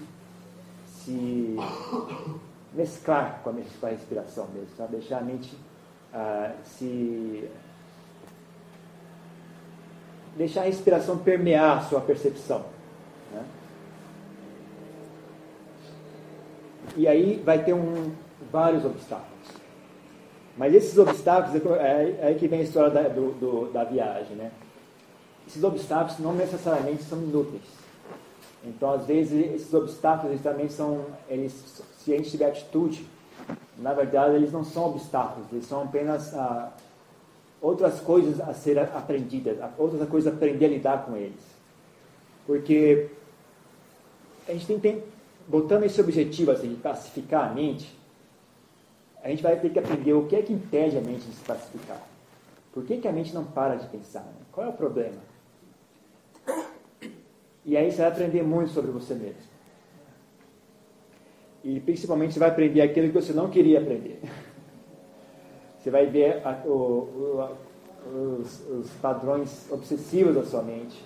[0.87, 1.57] se
[2.73, 4.97] mesclar com a, respiração mesmo, sabe?
[4.97, 5.57] deixar a mente
[6.13, 7.49] ah, se
[10.37, 12.65] deixar a respiração permear a sua percepção.
[13.33, 13.45] Né?
[16.97, 18.13] E aí vai ter um,
[18.51, 19.58] vários obstáculos.
[20.59, 24.37] Mas esses obstáculos, é, é aí que vem a história da, do, do, da viagem.
[24.37, 24.51] Né?
[25.47, 27.63] Esses obstáculos não necessariamente são inúteis.
[28.65, 31.53] Então, às vezes, esses obstáculos eles também são, eles,
[31.99, 33.07] se a gente tiver atitude,
[33.79, 36.73] na verdade, eles não são obstáculos, eles são apenas ah,
[37.63, 41.41] outras coisas a ser aprendidas, outras coisas a aprender a lidar com eles.
[42.45, 43.09] Porque
[44.49, 45.05] a gente tem, tem
[45.47, 47.98] botando esse objetivo assim, de pacificar a mente,
[49.29, 51.45] a gente vai ter que aprender o que é que impede a mente de se
[51.45, 52.01] pacificar.
[52.73, 54.21] Por que, que a mente não para de pensar?
[54.21, 54.33] Né?
[54.51, 55.19] Qual é o problema?
[57.63, 59.43] E aí você vai aprender muito sobre você mesmo.
[61.63, 64.21] E principalmente você vai aprender aquilo que você não queria aprender.
[65.79, 71.03] Você vai ver a, o, o, os, os padrões obsessivos da sua mente.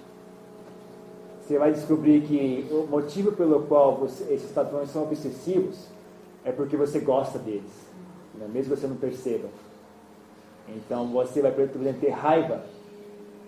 [1.41, 5.89] Você vai descobrir que o motivo pelo qual você, esses padrões são obsessivos
[6.43, 7.71] é porque você gosta deles,
[8.43, 8.51] né?
[8.53, 9.49] mesmo que você não perceba.
[10.69, 12.65] Então você vai, por exemplo, ter raiva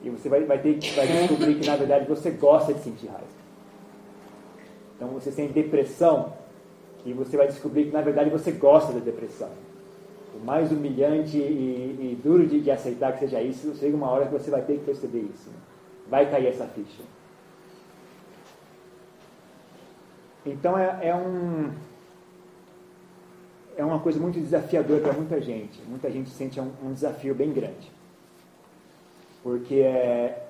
[0.03, 3.25] e você vai, vai, ter, vai descobrir que na verdade você gosta de sentir raiva.
[4.97, 6.33] Então você tem depressão
[7.05, 9.51] e você vai descobrir que na verdade você gosta da depressão.
[10.35, 11.41] O mais humilhante e,
[12.13, 14.79] e duro de, de, aceitar que seja isso, chega uma hora que você vai ter
[14.79, 15.49] que perceber isso.
[16.09, 17.03] Vai cair essa ficha.
[20.45, 21.71] Então é, é um
[23.77, 25.81] é uma coisa muito desafiadora para muita gente.
[25.89, 27.91] Muita gente sente um, um desafio bem grande.
[29.43, 30.45] Porque é,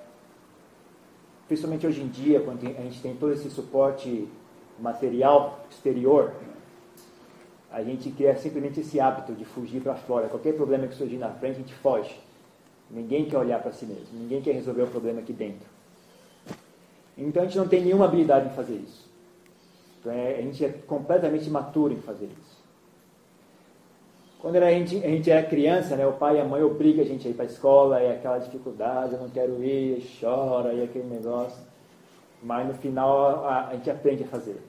[1.46, 4.28] principalmente hoje em dia, quando a gente tem todo esse suporte
[4.78, 6.32] material exterior,
[7.70, 10.28] a gente cria simplesmente esse hábito de fugir para fora.
[10.28, 12.20] Qualquer problema que surgir na frente, a gente foge.
[12.90, 15.66] Ninguém quer olhar para si mesmo, ninguém quer resolver o problema aqui dentro.
[17.16, 19.08] Então a gente não tem nenhuma habilidade em fazer isso.
[20.00, 22.53] Então, é, a gente é completamente imaturo em fazer isso.
[24.44, 27.08] Quando a gente, a gente era criança, né, o pai e a mãe obrigam a
[27.08, 30.82] gente a ir para a escola, é aquela dificuldade, eu não quero ir, chora, e
[30.82, 31.64] aquele negócio.
[32.42, 34.60] Mas no final a, a gente aprende a fazer.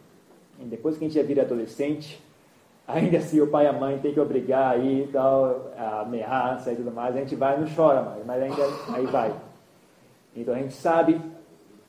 [0.61, 2.23] E depois que a gente já vira adolescente,
[2.87, 6.71] ainda assim o pai e a mãe tem que obrigar aí e tal, a ameaça
[6.71, 8.63] e tudo mais, a gente vai e não chora mais, mas ainda
[8.95, 9.35] aí vai.
[10.33, 11.19] Então a gente sabe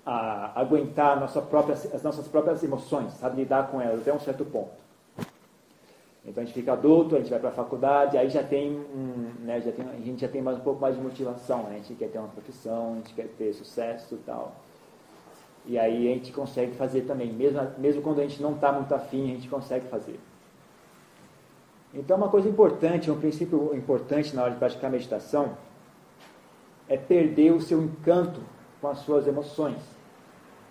[0.05, 4.45] a, aguentar nossa própria, as nossas próprias emoções, sabe lidar com elas até um certo
[4.45, 4.86] ponto.
[6.27, 9.33] Então a gente fica adulto, a gente vai para a faculdade, aí já tem, um,
[9.45, 11.75] né, já tem, a gente já tem mais, um pouco mais de motivação, né?
[11.75, 14.57] a gente quer ter uma profissão, a gente quer ter sucesso e tal.
[15.65, 18.93] E aí a gente consegue fazer também, mesmo, mesmo quando a gente não está muito
[18.93, 20.19] afim, a gente consegue fazer.
[21.95, 25.57] Então uma coisa importante, um princípio importante na hora de praticar meditação,
[26.89, 28.41] é perder o seu encanto
[28.81, 29.79] com as suas emoções,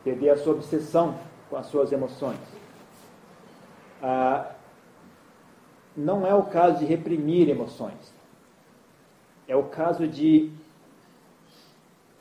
[0.03, 1.15] perder a sua obsessão
[1.49, 2.39] com as suas emoções.
[4.01, 4.54] Ah,
[5.95, 8.13] não é o caso de reprimir emoções.
[9.47, 10.51] É o caso de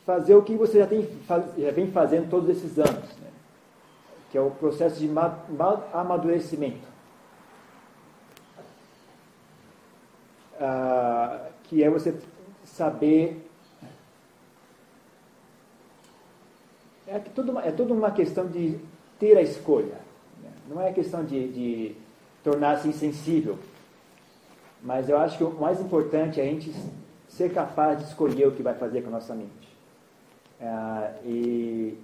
[0.05, 1.09] fazer o que você já, tem,
[1.59, 3.31] já vem fazendo todos esses anos, né?
[4.31, 5.11] que é o processo de
[5.93, 6.87] amadurecimento.
[10.61, 12.15] Ah, que é você
[12.65, 13.45] saber.
[17.07, 18.79] É tudo, é tudo uma questão de
[19.19, 19.99] ter a escolha.
[20.43, 20.51] Né?
[20.69, 22.04] Não é questão de, de
[22.45, 23.59] tornar-se insensível.
[24.83, 26.71] Mas eu acho que o mais importante é a gente
[27.27, 29.75] ser capaz de escolher o que vai fazer com a nossa mente.
[30.61, 31.99] É, e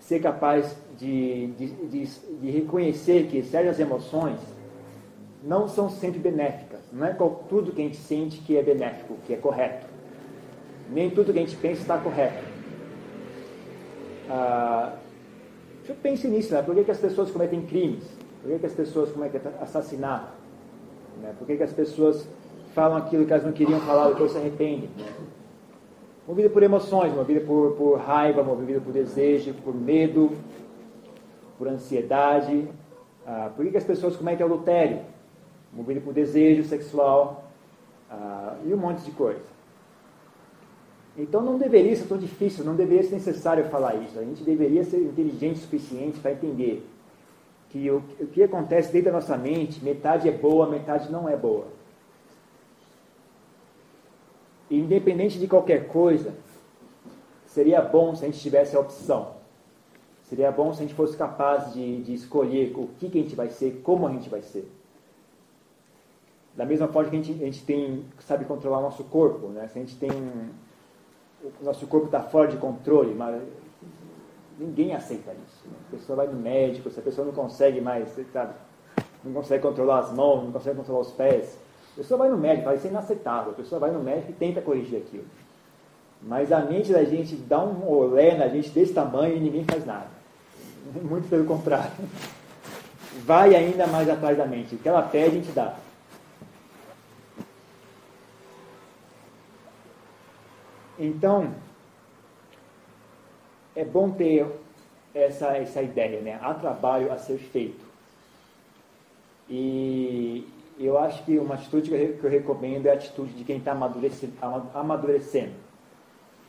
[0.00, 4.38] ser capaz de, de, de, de, reconhecer que certas emoções
[5.42, 6.80] não são sempre benéficas.
[6.92, 7.12] Não é
[7.48, 9.86] tudo que a gente sente que é benéfico, que é correto.
[10.90, 12.44] Nem tudo que a gente pensa está correto.
[14.28, 14.96] Ah,
[16.02, 16.62] pense nisso, né?
[16.62, 18.04] Por que, que as pessoas cometem crimes?
[18.44, 20.34] Por que, que as pessoas cometem assassinato?
[21.22, 21.34] Né?
[21.38, 22.28] Por que, que as pessoas
[22.74, 24.90] falam aquilo que elas não queriam falar, depois se arrependem?
[24.98, 25.06] Né?
[26.28, 30.30] Movida por emoções, movida por, por raiva, movida por desejo, por medo,
[31.56, 32.68] por ansiedade.
[33.26, 35.00] Ah, por que, que as pessoas cometem adultério?
[35.72, 37.50] Movida por desejo sexual
[38.10, 39.54] ah, e um monte de coisa.
[41.16, 44.18] Então não deveria ser tão difícil, não deveria ser necessário falar isso.
[44.18, 46.86] A gente deveria ser inteligente o suficiente para entender
[47.74, 51.36] que o, o que acontece dentro da nossa mente, metade é boa, metade não é
[51.36, 51.66] boa.
[54.70, 56.36] Independente de qualquer coisa,
[57.48, 59.34] seria bom se a gente tivesse a opção.
[60.22, 63.34] Seria bom se a gente fosse capaz de, de escolher o que, que a gente
[63.34, 64.70] vai ser, como a gente vai ser.
[66.54, 69.66] Da mesma forma que a gente, a gente tem, sabe controlar o nosso corpo, né?
[69.66, 70.10] se a gente tem.
[71.60, 73.42] O nosso corpo está fora de controle, mas
[74.58, 75.66] Ninguém aceita isso.
[75.66, 75.74] Né?
[75.88, 78.54] A pessoa vai no médico, se a pessoa não consegue mais, sabe,
[79.24, 81.58] não consegue controlar as mãos, não consegue controlar os pés,
[81.94, 83.52] a pessoa vai no médico, vai ser inaceitável.
[83.52, 85.26] A pessoa vai no médico e tenta corrigir aquilo.
[86.20, 89.86] Mas a mente da gente dá um olé na gente desse tamanho e ninguém faz
[89.86, 90.08] nada.
[91.02, 91.92] Muito pelo contrário.
[93.24, 94.74] Vai ainda mais atrás da mente.
[94.74, 95.76] O que ela pede, a gente dá.
[100.98, 101.52] Então,
[103.74, 104.46] é bom ter
[105.14, 106.38] essa, essa ideia, né?
[106.40, 107.84] Há trabalho a ser feito.
[109.48, 110.46] E
[110.78, 113.72] eu acho que uma atitude que eu, recomendo é a atitude de quem está
[114.74, 115.52] amadurecendo.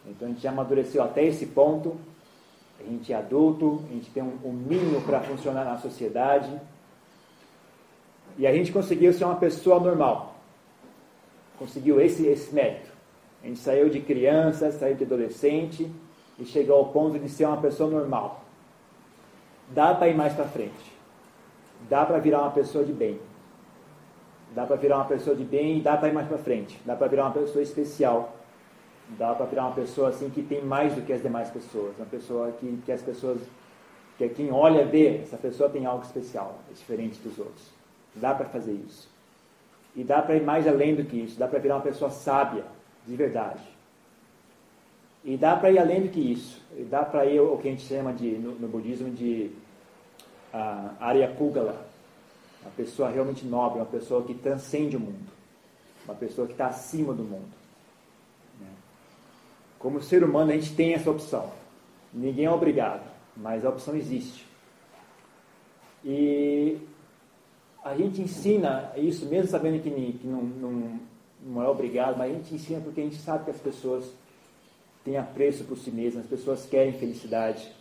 [0.08, 1.98] Então a gente já amadureceu até esse ponto,
[2.80, 6.52] a gente é adulto, a gente tem um, um mínimo para funcionar na sociedade.
[8.38, 10.36] E a gente conseguiu ser uma pessoa normal.
[11.58, 12.92] Conseguiu esse, esse mérito.
[13.44, 15.90] A gente saiu de criança, saiu de adolescente
[16.38, 18.42] e chegou ao ponto de ser uma pessoa normal.
[19.70, 20.94] Dá para ir mais para frente.
[21.90, 23.20] Dá para virar uma pessoa de bem.
[24.54, 26.80] Dá para virar uma pessoa de bem e dá para ir mais para frente.
[26.86, 28.36] Dá para virar uma pessoa especial.
[29.18, 31.96] Dá para virar uma pessoa assim que tem mais do que as demais pessoas.
[31.98, 33.40] Uma pessoa que, que as pessoas,
[34.18, 37.70] que quem olha vê, essa pessoa tem algo especial, é diferente dos outros.
[38.16, 39.10] Dá para fazer isso.
[39.96, 41.38] E dá para ir mais além do que isso.
[41.38, 42.64] Dá para virar uma pessoa sábia,
[43.06, 43.75] de verdade.
[45.26, 46.62] E dá para ir além do que isso.
[46.78, 49.50] E dá para ir o que a gente chama de, no, no budismo de
[50.54, 51.84] uh, Arya Kugala.
[52.62, 55.34] Uma pessoa realmente nobre, uma pessoa que transcende o mundo.
[56.06, 57.50] Uma pessoa que está acima do mundo.
[58.62, 58.68] Né?
[59.80, 61.52] Como ser humano, a gente tem essa opção.
[62.14, 63.04] Ninguém é obrigado,
[63.36, 64.46] mas a opção existe.
[66.04, 66.78] E
[67.84, 71.00] a gente ensina isso, mesmo sabendo que, que não, não,
[71.42, 74.06] não é obrigado, mas a gente ensina porque a gente sabe que as pessoas
[75.06, 77.72] têm apreço por si mesmas, as pessoas querem felicidade.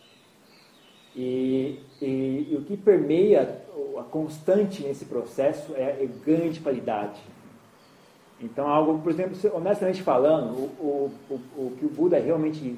[1.16, 3.62] E, e, e, o que permeia
[3.98, 7.20] a constante nesse processo é, é ganho de qualidade.
[8.40, 12.76] Então, algo, por exemplo, honestamente falando, o, o, o, o que o Buda realmente.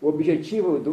[0.00, 0.92] O objetivo, do,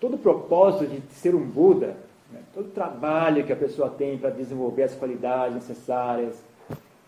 [0.00, 1.96] todo o propósito de ser um Buda,
[2.32, 6.42] né, todo o trabalho que a pessoa tem para desenvolver as qualidades necessárias,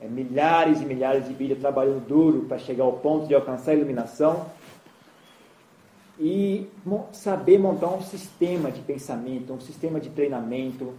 [0.00, 3.74] é, milhares e milhares de vidas trabalhando duro para chegar ao ponto de alcançar a
[3.74, 4.46] iluminação,
[6.18, 6.68] e
[7.12, 10.92] saber montar um sistema de pensamento, um sistema de treinamento,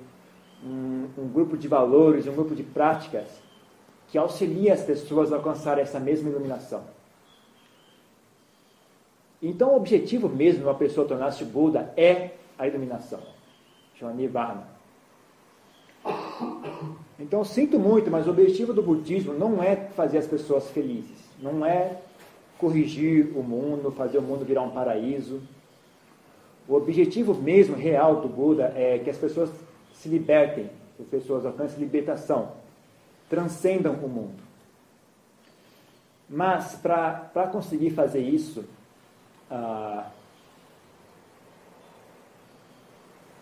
[0.66, 3.28] um, um grupo de valores, um grupo de práticas
[4.07, 6.84] que auxilia as pessoas a alcançar essa mesma iluminação.
[9.41, 13.20] Então, o objetivo mesmo de uma pessoa tornar-se Buda é a iluminação,
[13.95, 14.68] chama Nirvana.
[17.20, 21.66] Então, sinto muito, mas o objetivo do budismo não é fazer as pessoas felizes, não
[21.66, 21.97] é
[22.64, 25.41] corrigir o mundo, fazer o mundo virar um paraíso.
[26.66, 29.51] O objetivo mesmo, real do Buda é que as pessoas
[29.93, 32.53] se libertem, as pessoas alcancem libertação,
[33.30, 34.41] transcendam o mundo.
[36.30, 38.64] Mas, para conseguir fazer isso,
[39.51, 40.09] ah,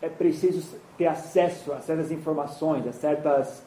[0.02, 3.62] é preciso ter acesso a certas informações, a certos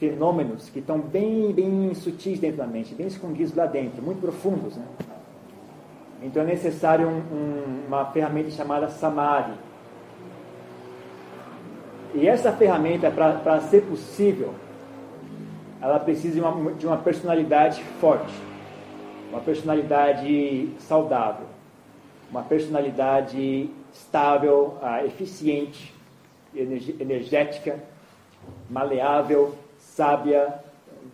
[0.00, 4.74] fenômenos que estão bem, bem sutis dentro da mente, bem escondidos lá dentro, muito profundos.
[4.74, 4.84] Né?
[6.22, 9.52] Então é necessário um, um, uma ferramenta chamada Samadhi.
[12.14, 14.54] E essa ferramenta, para ser possível,
[15.80, 18.32] ela precisa de uma, de uma personalidade forte,
[19.30, 21.46] uma personalidade saudável,
[22.30, 25.94] uma personalidade estável, uh, eficiente,
[26.54, 27.78] energética,
[28.68, 29.54] maleável,
[30.00, 30.54] sábia,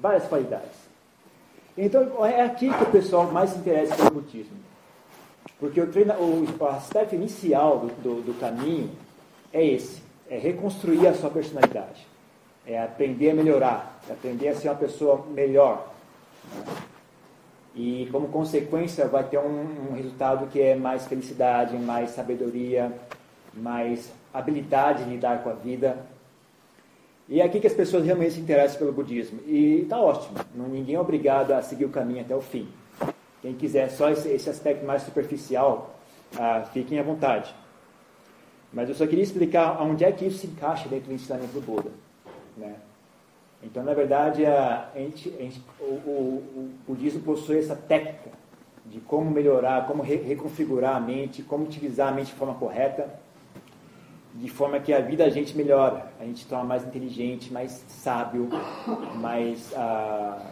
[0.00, 0.86] várias qualidades.
[1.76, 4.56] Então é aqui que o pessoal mais se interessa pelo budismo.
[5.58, 8.90] Porque o, treino, o, aspecto inicial do, do, do caminho
[9.52, 12.06] é esse, é reconstruir a sua personalidade,
[12.64, 15.92] é aprender a melhorar, é aprender a ser uma pessoa melhor.
[17.74, 22.92] E como consequência vai ter um, um resultado que é mais felicidade, mais sabedoria,
[23.52, 25.98] mais habilidade de lidar com a vida.
[27.28, 29.40] E é aqui que as pessoas realmente se interessam pelo budismo.
[29.46, 32.68] E está ótimo, ninguém é obrigado a seguir o caminho até o fim.
[33.42, 35.94] Quem quiser só esse, aspecto mais superficial,
[36.38, 37.54] ah, fiquem à vontade.
[38.72, 41.60] Mas eu só queria explicar onde é que isso se encaixa dentro do ensinamento do
[41.60, 41.90] Buda.
[42.56, 42.74] Né?
[43.62, 48.30] Então, na verdade, a, a gente, a gente, o, o, o, budismo possui essa técnica
[48.84, 53.08] de como melhorar, como re, reconfigurar a mente, como utilizar a mente de forma correta,
[54.40, 58.48] de forma que a vida da gente melhora, a gente torna mais inteligente, mais sábio,
[59.16, 60.50] mais ah,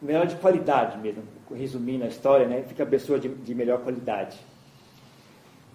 [0.00, 1.22] melhor de qualidade mesmo,
[1.54, 2.62] resumindo a história, né?
[2.62, 4.38] Fica a pessoa de, de melhor qualidade.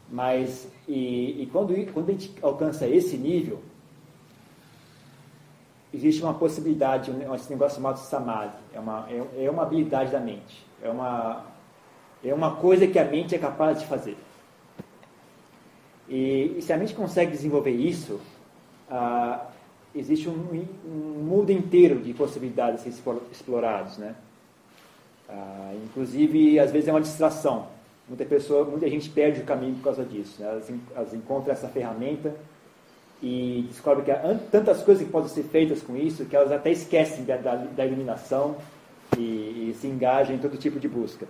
[0.09, 3.61] Mas, e, e quando, quando a gente alcança esse nível,
[5.93, 10.65] existe uma possibilidade, esse negócio chamado samadhi, é uma, é, é uma habilidade da mente,
[10.81, 11.45] é uma,
[12.23, 14.17] é uma coisa que a mente é capaz de fazer.
[16.07, 18.19] E, e se a mente consegue desenvolver isso,
[18.89, 19.47] ah,
[19.95, 22.93] existe um, um, mundo inteiro de possibilidades a ser
[23.31, 24.15] explorados, né?
[25.29, 27.67] Ah, inclusive, às vezes é uma distração.
[28.07, 30.41] Muita pessoa, muita gente perde o caminho por causa disso.
[30.41, 30.47] Né?
[30.47, 32.35] Elas, elas encontram essa ferramenta
[33.21, 36.71] e descobrem que há tantas coisas que podem ser feitas com isso que elas até
[36.71, 38.57] esquecem da, da, da iluminação
[39.17, 41.25] e, e se engajam em todo tipo de busca.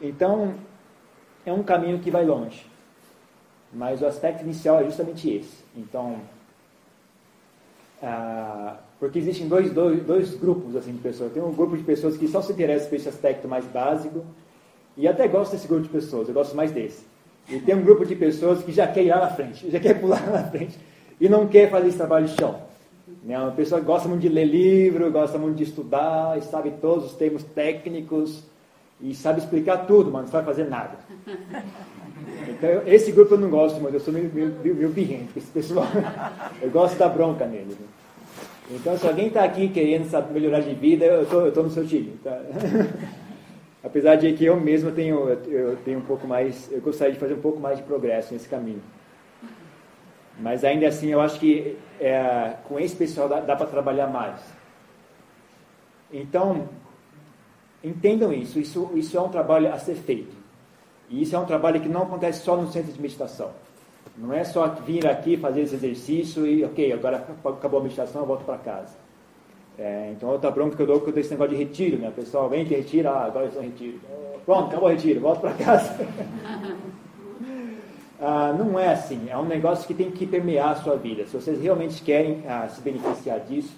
[0.00, 0.54] Então,
[1.44, 2.66] é um caminho que vai longe.
[3.72, 5.64] Mas o aspecto inicial é justamente esse.
[5.76, 6.20] Então,
[8.02, 11.32] ah, porque existem dois, dois, dois grupos assim, de pessoas.
[11.32, 14.24] Tem um grupo de pessoas que só se interessam por esse aspecto mais básico,
[14.96, 17.06] e até gosto desse grupo de pessoas, eu gosto mais desse.
[17.48, 20.00] E tem um grupo de pessoas que já quer ir lá na frente, já quer
[20.00, 20.78] pular lá na frente
[21.20, 22.60] e não quer fazer esse trabalho de chão.
[23.22, 23.38] Né?
[23.38, 27.06] Uma pessoa que gosta muito de ler livro, gosta muito de estudar, e sabe todos
[27.06, 28.42] os termos técnicos
[29.02, 30.96] e sabe explicar tudo, mas não sabe fazer nada.
[32.48, 35.86] Então, esse grupo eu não gosto muito, eu sou meio, meio, meio, birrento esse pessoal.
[36.60, 37.76] Eu gosto da bronca neles.
[37.78, 37.86] Né?
[38.70, 42.16] Então, se alguém está aqui querendo saber melhorar de vida, eu estou no seu time.
[42.22, 42.40] Tá?
[43.82, 47.34] Apesar de que eu mesmo tenho, eu tenho um pouco mais, eu gostaria de fazer
[47.34, 48.82] um pouco mais de progresso nesse caminho.
[50.38, 54.40] Mas ainda assim, eu acho que é, com esse pessoal dá, dá para trabalhar mais.
[56.12, 56.68] Então,
[57.82, 58.58] entendam isso.
[58.58, 58.90] isso.
[58.94, 60.34] Isso é um trabalho a ser feito.
[61.10, 63.50] E isso é um trabalho que não acontece só no centro de meditação.
[64.16, 68.26] Não é só vir aqui fazer esse exercício e, ok, agora acabou a meditação, eu
[68.26, 68.96] volto para casa.
[69.78, 72.10] É, então, outra bronca que eu dou com esse negócio de retiro, né?
[72.10, 73.98] O pessoal vem que retira, ah, agora eu estou retiro.
[74.44, 76.06] Pronto, acabou o retiro, volto para casa.
[78.20, 81.26] ah, não é assim, é um negócio que tem que permear a sua vida.
[81.26, 83.74] Se vocês realmente querem ah, se beneficiar disso,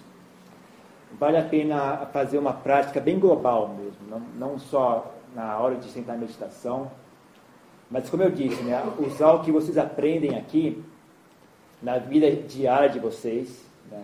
[1.13, 5.89] vale a pena fazer uma prática bem global mesmo, não, não só na hora de
[5.89, 6.91] sentar em meditação,
[7.89, 10.83] mas como eu disse, né, usar o que vocês aprendem aqui
[11.81, 13.63] na vida diária de vocês.
[13.91, 14.03] Né?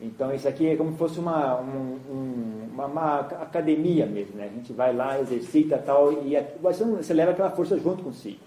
[0.00, 1.98] Então isso aqui é como se fosse uma, um,
[2.72, 4.36] uma, uma, academia mesmo.
[4.36, 4.44] Né?
[4.44, 8.40] A gente vai lá, exercita tal, e você, você leva aquela força junto consigo.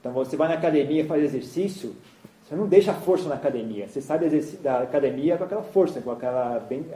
[0.00, 1.94] Então você vai na academia fazer exercício,
[2.54, 4.18] você não deixa a força na academia, você sai
[4.62, 6.86] da academia com aquela força, com aquela bem,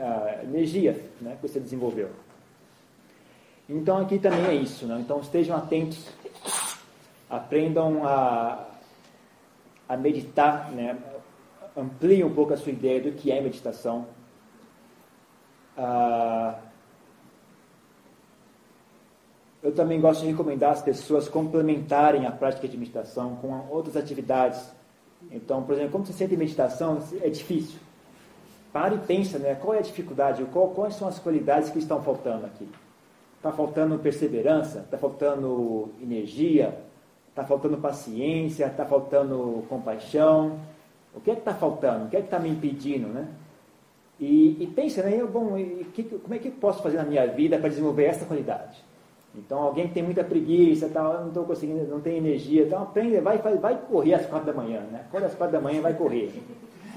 [0.43, 2.09] energia né, que você desenvolveu.
[3.67, 4.97] Então aqui também é isso, né?
[4.99, 6.07] então estejam atentos
[7.29, 8.65] aprendam a,
[9.87, 10.97] a meditar, né?
[11.77, 14.07] ampliem um pouco a sua ideia do que é meditação.
[15.77, 16.57] Ah,
[19.61, 24.78] eu também gosto de recomendar as pessoas complementarem a prática de meditação com outras atividades.
[25.31, 27.79] Então, por exemplo, como você sente meditação, é difícil.
[28.71, 29.55] Para e pensa, né?
[29.55, 30.43] Qual é a dificuldade?
[30.45, 32.67] Qual, quais são as qualidades que estão faltando aqui?
[33.37, 34.79] Está faltando perseverança?
[34.79, 36.77] Está faltando energia?
[37.39, 40.59] está faltando paciência, está faltando compaixão.
[41.15, 42.05] O que é que está faltando?
[42.05, 43.27] O que é que está me impedindo, né?
[44.19, 45.23] E, e pensa, né?
[45.23, 48.25] Bom, e, que, como é que eu posso fazer na minha vida para desenvolver essa
[48.25, 48.83] qualidade?
[49.35, 53.19] Então, alguém que tem muita preguiça, tal, não estou conseguindo, não tem energia, então aprende,
[53.19, 55.01] vai, vai, vai correr às quatro da manhã, né?
[55.07, 56.33] Acorda às quatro da manhã, vai correr.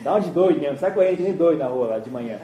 [0.02, 2.38] Dá um de doido mesmo, sai correndo nem doido na rua lá de manhã.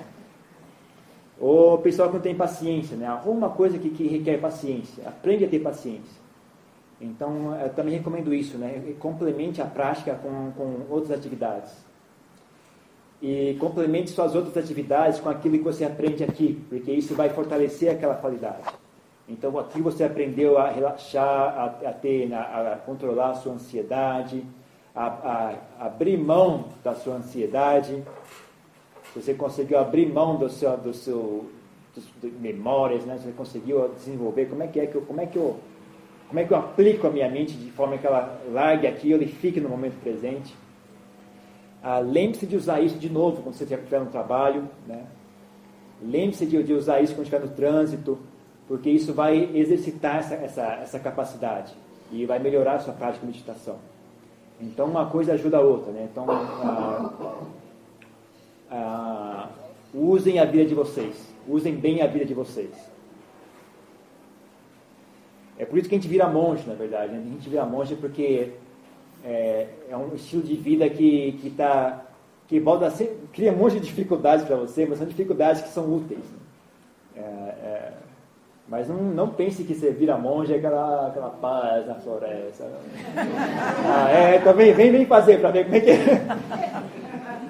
[1.41, 3.07] Ou pessoal que não tem paciência, né?
[3.07, 6.18] Arruma uma coisa que, que requer paciência, aprende a ter paciência.
[7.01, 8.95] Então, eu também recomendo isso, né?
[8.99, 11.72] Complemente a prática com, com outras atividades.
[13.22, 17.91] E complemente suas outras atividades com aquilo que você aprende aqui, porque isso vai fortalecer
[17.91, 18.62] aquela qualidade.
[19.29, 24.43] Então, aqui você aprendeu a relaxar, a, a ter, a, a, controlar a sua ansiedade,
[24.95, 25.55] a, a,
[25.87, 28.03] abrir mão da sua ansiedade.
[29.14, 31.47] Você conseguiu abrir mão do seu, do seu
[31.95, 33.18] dos, memórias, né?
[33.18, 34.47] Você conseguiu desenvolver.
[34.47, 35.59] Como é que é que eu, como é que eu
[36.29, 39.26] como é que eu aplico a minha mente de forma que ela largue aquilo e
[39.26, 40.55] fique no momento presente?
[41.83, 44.68] Ah, Lembre-se de usar isso de novo quando você estiver no trabalho.
[44.87, 45.07] Né?
[46.03, 48.18] Lembre-se de, de, usar isso quando estiver no trânsito,
[48.68, 51.74] porque isso vai exercitar essa, essa, essa capacidade
[52.12, 53.78] e vai melhorar a sua prática de meditação.
[54.60, 55.90] Então, uma coisa ajuda a outra.
[55.90, 56.08] Né?
[56.12, 57.38] Então, ah,
[58.70, 59.48] ah,
[59.94, 61.16] usem a vida de vocês.
[61.48, 62.70] Usem bem a vida de vocês.
[65.58, 67.12] É por isso que a gente vira monge, na verdade.
[67.12, 67.22] Né?
[67.24, 68.52] A gente vira monge porque
[69.24, 72.04] é, é um estilo de vida que, que, tá,
[72.46, 72.92] que volta
[73.32, 76.20] cria um monte de dificuldades para você, mas são dificuldades que são úteis.
[76.20, 76.38] Né?
[77.16, 77.92] É, é,
[78.68, 82.64] mas não, não pense que você vira monge é aquela, aquela paz na floresta.
[83.90, 86.26] Ah, é, também vem, vem fazer para ver como é que é.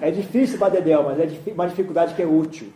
[0.00, 2.68] É difícil para Dedéu, mas é uma dificuldade que é útil.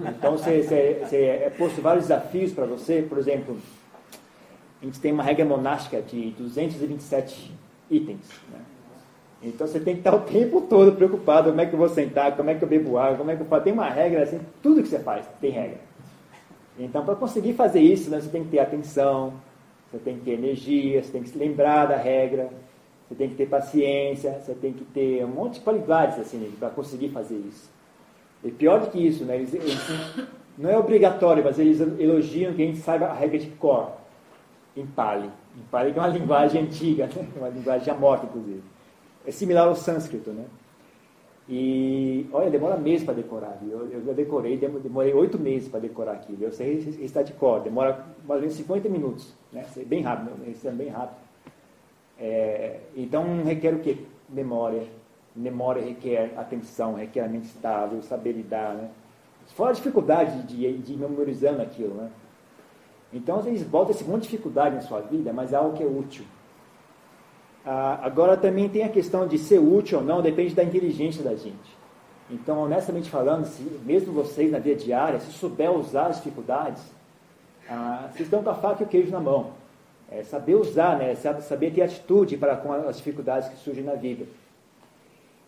[0.00, 3.56] Então, você, você, você é posto vários desafios para você, por exemplo,
[4.82, 7.52] a gente tem uma regra monástica de 227
[7.90, 8.28] itens.
[8.52, 8.58] Né?
[9.42, 12.34] Então você tem que estar o tempo todo preocupado, como é que eu vou sentar,
[12.34, 13.64] como é que eu bebo água, como é que eu faço.
[13.64, 15.78] Tem uma regra, assim, tudo que você faz tem regra.
[16.78, 19.34] Então para conseguir fazer isso, né, você tem que ter atenção,
[19.90, 22.50] você tem que ter energia, você tem que se lembrar da regra,
[23.08, 26.70] você tem que ter paciência, você tem que ter um monte de qualidades assim, para
[26.70, 27.70] conseguir fazer isso.
[28.42, 29.78] E pior do que isso, né, eles, eles,
[30.58, 33.92] não é obrigatório, mas eles elogiam que a gente saiba a regra de cor
[34.76, 35.30] em Pali.
[35.56, 37.26] Em Pali é uma linguagem antiga, né?
[37.36, 38.62] uma linguagem já morta, inclusive.
[39.26, 40.44] É similar ao sânscrito, né?
[41.48, 43.58] E, olha, demora meses para decorar.
[43.62, 46.42] Eu, eu decorei, demorei oito meses para decorar aquilo.
[46.42, 49.34] Eu sei está de cor, demora mais ou menos 50 minutos.
[49.52, 49.64] Né?
[49.76, 51.18] É bem rápido, isso é bem rápido.
[52.18, 53.98] É, então, requer o quê?
[54.28, 54.84] Memória.
[55.36, 58.88] Memória requer atenção, requer a mente estável, saber lidar, né?
[59.48, 62.10] Fora a dificuldade de, de ir memorizando aquilo, né?
[63.12, 65.86] Então, vezes, volta esse monte de dificuldade na sua vida, mas é algo que é
[65.86, 66.24] útil.
[67.64, 71.34] Ah, agora, também tem a questão de ser útil ou não, depende da inteligência da
[71.34, 71.84] gente.
[72.30, 76.82] Então, honestamente falando, se, mesmo vocês na vida diária, se souber usar as dificuldades,
[77.68, 79.52] ah, vocês estão com a faca e o queijo na mão.
[80.10, 81.14] É saber usar, né?
[81.14, 84.26] saber ter atitude para com as dificuldades que surgem na vida.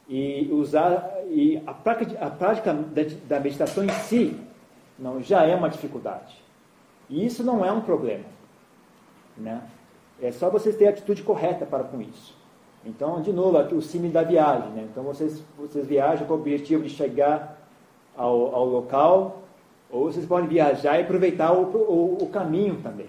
[0.08, 4.38] E usar e a prática, a prática da, da meditação em si
[4.98, 6.36] não já é uma dificuldade.
[7.08, 8.24] E isso não é um problema,
[9.36, 9.62] né?
[10.20, 12.34] É só vocês terem a atitude correta para com isso.
[12.84, 14.86] Então, de novo, aqui o símile da viagem, né?
[14.90, 17.60] Então vocês vocês viajam com o objetivo de chegar
[18.16, 19.42] ao, ao local,
[19.90, 23.08] ou vocês podem viajar e aproveitar o, o, o caminho também.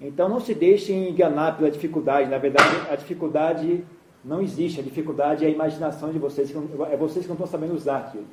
[0.00, 2.28] Então não se deixem enganar pela dificuldade.
[2.28, 3.84] Na verdade, a dificuldade
[4.24, 4.80] não existe.
[4.80, 6.52] A dificuldade é a imaginação de vocês,
[6.90, 8.26] é vocês que não estão sabendo usar aquilo.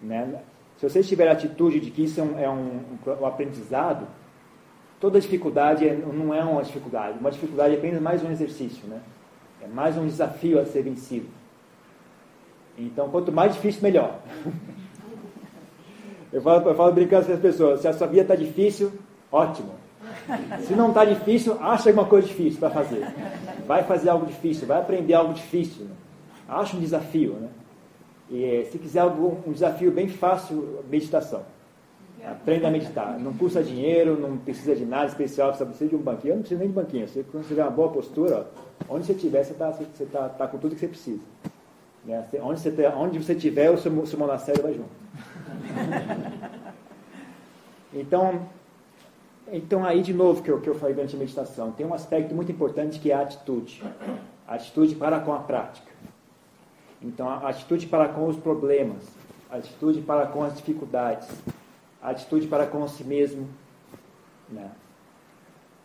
[0.00, 0.40] Né?
[0.78, 2.80] Se vocês tiverem a atitude de que isso é um, é um,
[3.20, 4.06] um aprendizado,
[5.02, 7.18] toda dificuldade é, não é uma dificuldade.
[7.18, 9.00] Uma dificuldade é apenas mais um exercício, né?
[9.60, 11.26] É mais um desafio a ser vencido.
[12.78, 14.20] Então, quanto mais difícil, melhor.
[16.32, 18.90] Eu falo, eu falo brincando com as pessoas, se a sua vida está difícil,
[19.30, 19.74] ótimo.
[20.66, 23.06] Se não está difícil, acha alguma coisa difícil para fazer.
[23.66, 25.84] Vai fazer algo difícil, vai aprender algo difícil.
[25.84, 25.94] Né?
[26.48, 27.34] Acha um desafio.
[27.34, 27.48] Né?
[28.30, 31.42] E se quiser algo, um desafio bem fácil, meditação.
[32.24, 33.18] Aprenda a meditar.
[33.18, 36.32] Não custa dinheiro, não precisa de nada especial, só precisa de um banquinho.
[36.32, 37.08] Eu não preciso nem de banquinho.
[37.08, 38.46] Você, quando você tiver uma boa postura,
[38.88, 41.22] onde você estiver, você está você tá, tá com tudo que você precisa.
[42.04, 42.24] Né?
[42.40, 44.90] Onde, você, onde você estiver, o seu, seu monastério vai junto.
[47.92, 48.42] então,
[49.50, 52.34] então, aí de novo que eu, que eu falei durante a meditação, tem um aspecto
[52.34, 53.82] muito importante que é a atitude.
[54.46, 55.90] A atitude para com a prática.
[57.02, 59.08] Então, a atitude para com os problemas,
[59.50, 61.28] a atitude para com as dificuldades,
[62.02, 63.48] a atitude para com si mesmo.
[64.48, 64.70] Né?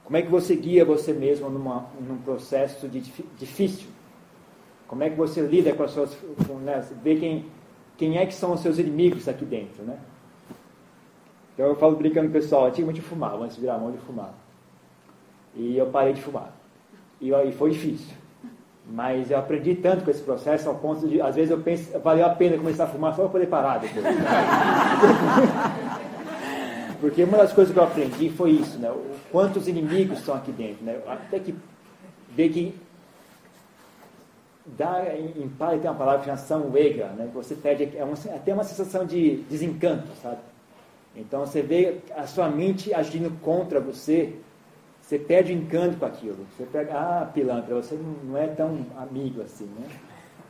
[0.03, 3.01] Como é que você guia você mesmo numa, num processo de,
[3.37, 3.89] difícil?
[4.87, 6.17] Como é que você lida com as suas.
[6.47, 6.83] Com, né?
[7.03, 7.45] Vê quem,
[7.97, 9.99] quem é que são os seus inimigos aqui dentro, né?
[11.53, 14.33] Então eu falo brincando pessoal, antigamente eu fumava, antes de virar mão de fumar.
[15.55, 16.53] E eu parei de fumar.
[17.19, 18.15] E, e foi difícil.
[18.89, 22.25] Mas eu aprendi tanto com esse processo ao ponto de, às vezes eu penso, valeu
[22.25, 24.05] a pena começar a fumar só para poder parar depois.
[26.99, 28.89] Porque uma das coisas que eu aprendi foi isso, né?
[28.91, 30.99] O, quantos inimigos estão aqui dentro, né?
[31.07, 31.55] Até que
[32.29, 32.75] ver que
[34.65, 37.29] dá em, em tem uma palavra que chama Samvega, né?
[37.33, 40.39] Você perde, é uma, até uma sensação de desencanto, sabe?
[41.15, 44.35] Então você vê a sua mente agindo contra você,
[45.01, 46.45] você perde o encanto com aquilo.
[46.55, 49.87] Você pega, ah, pilantra, você não é tão amigo assim, né?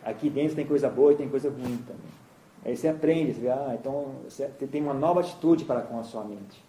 [0.03, 2.26] Aqui dentro tem coisa boa e tem coisa ruim também.
[2.65, 6.03] Aí você aprende, você vê, ah, então você tem uma nova atitude para com a
[6.03, 6.65] sua mente.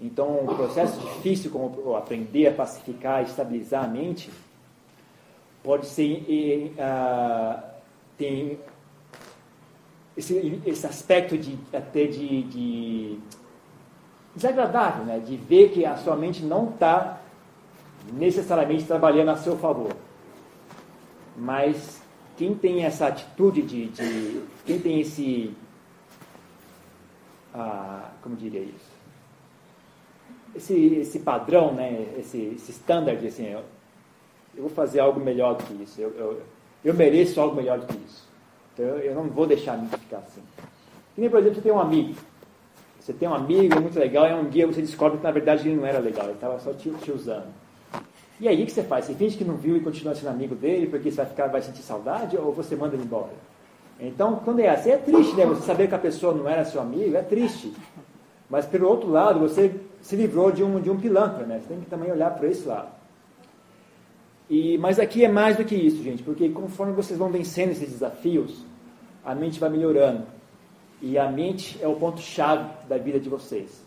[0.00, 4.30] Então, um processo difícil como aprender a pacificar e estabilizar a mente
[5.62, 7.62] pode ser uh,
[8.18, 8.58] tem
[10.16, 13.18] esse, esse aspecto de até de, de
[14.34, 15.18] desagradável, né?
[15.18, 17.20] de ver que a sua mente não está
[18.12, 19.92] necessariamente trabalhando a seu favor.
[21.36, 22.03] Mas
[22.36, 25.54] quem tem essa atitude de, de quem tem esse
[27.54, 28.94] ah, como diria isso
[30.54, 33.62] esse, esse padrão né esse, esse standard assim eu,
[34.56, 36.42] eu vou fazer algo melhor do que isso eu, eu,
[36.84, 38.34] eu mereço algo melhor do que isso
[38.74, 40.42] então eu não vou deixar me ficar assim.
[41.14, 42.14] Que nem, por exemplo, você tem um amigo.
[42.98, 45.68] Você tem um amigo, é muito legal, e um dia você descobre que na verdade
[45.68, 47.46] ele não era legal, ele estava só te, te usando.
[48.40, 49.04] E aí o que você faz?
[49.04, 51.62] Você finge que não viu e continua sendo amigo dele porque você vai ficar, vai
[51.62, 53.32] sentir saudade ou você manda ele embora?
[54.00, 55.46] Então, quando é assim, é triste, né?
[55.46, 57.72] Você saber que a pessoa não era seu amigo, é triste.
[58.50, 61.60] Mas pelo outro lado, você se livrou de um, de um pilantra, né?
[61.60, 62.88] Você tem que também olhar para esse lado.
[64.50, 67.88] E, mas aqui é mais do que isso, gente, porque conforme vocês vão vencendo esses
[67.88, 68.64] desafios,
[69.24, 70.26] a mente vai melhorando.
[71.00, 73.82] E a mente é o ponto-chave da vida de vocês.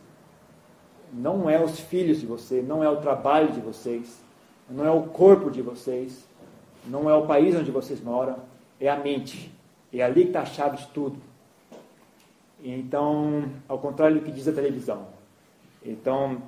[1.13, 4.19] Não é os filhos de vocês, não é o trabalho de vocês,
[4.69, 6.25] não é o corpo de vocês,
[6.85, 8.37] não é o país onde vocês moram,
[8.79, 9.51] é a mente.
[9.93, 11.17] É ali que está a chave de tudo.
[12.63, 15.07] Então, ao contrário do que diz a televisão.
[15.83, 16.41] Então,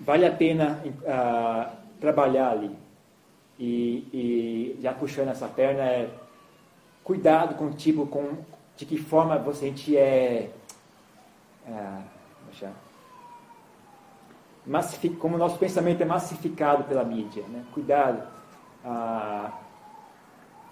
[0.00, 2.70] vale a pena uh, trabalhar ali
[3.58, 6.10] e, e já puxando essa perna é
[7.04, 8.38] cuidado com tipo com
[8.76, 10.50] de que forma você a gente é,
[14.78, 17.64] é como o nosso pensamento é massificado pela mídia, né?
[17.72, 18.22] Cuidado.
[18.84, 19.52] Ah,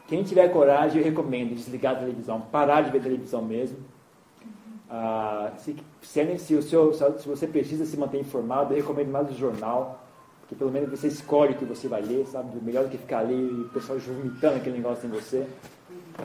[0.07, 3.79] quem tiver coragem, eu recomendo desligar a televisão, parar de ver televisão mesmo.
[4.91, 9.31] Ah, se, se, se, o seu, se você precisa se manter informado, eu recomendo mais
[9.31, 10.05] o jornal
[10.49, 12.59] que pelo menos você escolhe o que você vai ler, sabe?
[12.63, 15.47] Melhor do que ficar ali e o pessoal vomitando aquele negócio em você.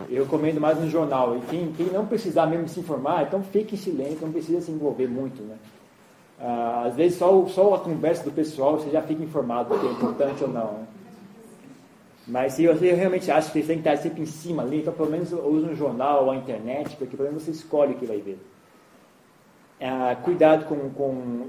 [0.09, 1.37] Eu recomendo mais no jornal.
[1.37, 4.71] E quem, quem não precisar mesmo se informar, então fique em silêncio, não precisa se
[4.71, 5.57] envolver muito, né?
[6.45, 9.91] Ah, às vezes só, só a conversa do pessoal você já fica informado se é
[9.91, 10.85] importante ou não.
[12.27, 14.93] Mas se você realmente acha que você tem que estar sempre em cima ali, então
[14.93, 18.05] pelo menos use um jornal ou a internet, porque pelo menos você escolhe o que
[18.05, 18.37] vai ver.
[19.79, 21.47] Ah, cuidado com, com.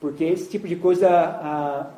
[0.00, 1.90] Porque esse tipo de coisa ah,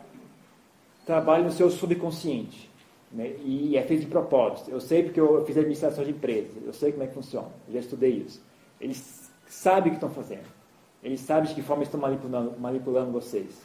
[1.07, 2.69] trabalha no seu subconsciente.
[3.13, 3.35] Né?
[3.45, 4.69] E é feito de propósito.
[4.69, 7.75] Eu sei porque eu fiz administração de empresas, eu sei como é que funciona, eu
[7.75, 8.43] já estudei isso.
[8.81, 10.60] Eles sabem o que estão fazendo.
[11.03, 13.61] Eles sabem de que forma estão manipulando, manipulando vocês.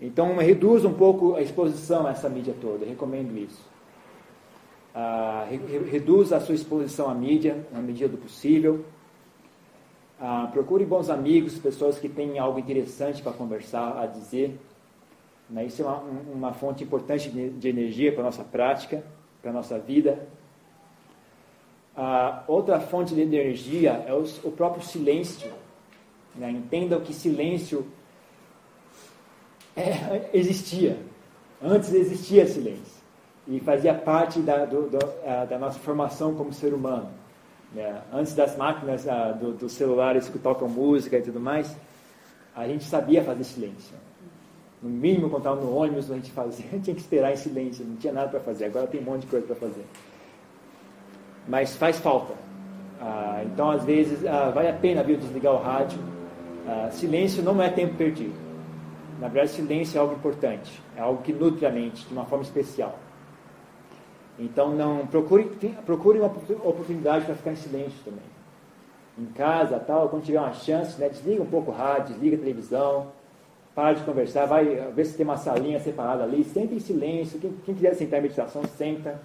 [0.00, 3.72] Então, reduz um pouco a exposição a essa mídia toda, recomendo isso.
[4.94, 8.84] Ah, re, reduz a sua exposição à mídia, na medida do possível.
[10.20, 14.58] Ah, procure bons amigos, pessoas que têm algo interessante para conversar, a dizer.
[15.48, 15.66] Né?
[15.66, 15.98] Isso é uma,
[16.32, 19.02] uma fonte importante de, de energia para a nossa prática,
[19.40, 20.28] para a nossa vida.
[21.96, 25.52] Ah, outra fonte de energia é o, o próprio silêncio.
[26.34, 26.50] Né?
[26.50, 27.86] Entendam que silêncio
[29.76, 30.98] é, existia.
[31.62, 33.02] Antes existia silêncio.
[33.46, 34.98] E fazia parte da, do, do,
[35.48, 37.10] da nossa formação como ser humano.
[37.74, 38.00] Né?
[38.12, 39.04] Antes das máquinas,
[39.40, 41.74] do, dos celulares que tocam música e tudo mais,
[42.54, 43.96] a gente sabia fazer silêncio.
[44.82, 47.96] No mínimo, quando estava no ônibus, a gente fazia, tinha que esperar em silêncio, não
[47.96, 48.66] tinha nada para fazer.
[48.66, 49.84] Agora tem um monte de coisa para fazer.
[51.48, 52.34] Mas faz falta.
[53.00, 55.98] Ah, então, às vezes, ah, vale a pena viu, desligar o rádio.
[56.66, 58.34] Ah, silêncio não é tempo perdido.
[59.20, 62.44] Na verdade, silêncio é algo importante, é algo que nutre a mente de uma forma
[62.44, 62.98] especial.
[64.38, 65.44] Então, não procure,
[65.84, 68.24] procure uma oportunidade para ficar em silêncio também.
[69.18, 72.40] Em casa, tal, quando tiver uma chance, né, desliga um pouco o rádio, desliga a
[72.40, 73.08] televisão,
[73.74, 77.38] para de conversar, vai ver se tem uma salinha separada ali, senta em silêncio.
[77.38, 79.20] Quem, quem quiser sentar em meditação, senta.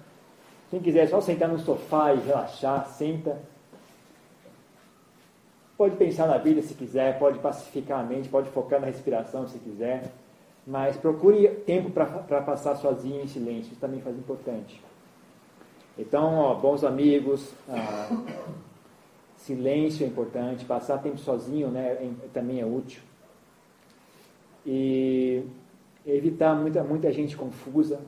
[0.70, 3.38] Quem quiser só sentar no sofá e relaxar, senta.
[5.78, 9.60] Pode pensar na vida se quiser, pode pacificar a mente, pode focar na respiração se
[9.60, 10.10] quiser,
[10.66, 14.82] mas procure tempo para passar sozinho em silêncio, isso também faz importante.
[15.96, 18.08] Então, ó, bons amigos, ah,
[19.36, 23.00] silêncio é importante, passar tempo sozinho né, é, também é útil.
[24.66, 25.44] E
[26.04, 28.00] evitar muita, muita gente confusa,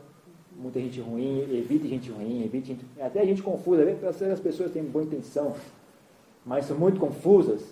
[0.56, 3.84] muita gente ruim, evite gente ruim, evite gente, até gente confusa,
[4.32, 5.54] as pessoas têm boa intenção,
[6.50, 7.62] mas são muito confusas,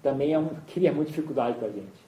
[0.00, 2.06] também é um, cria muita dificuldade para a gente.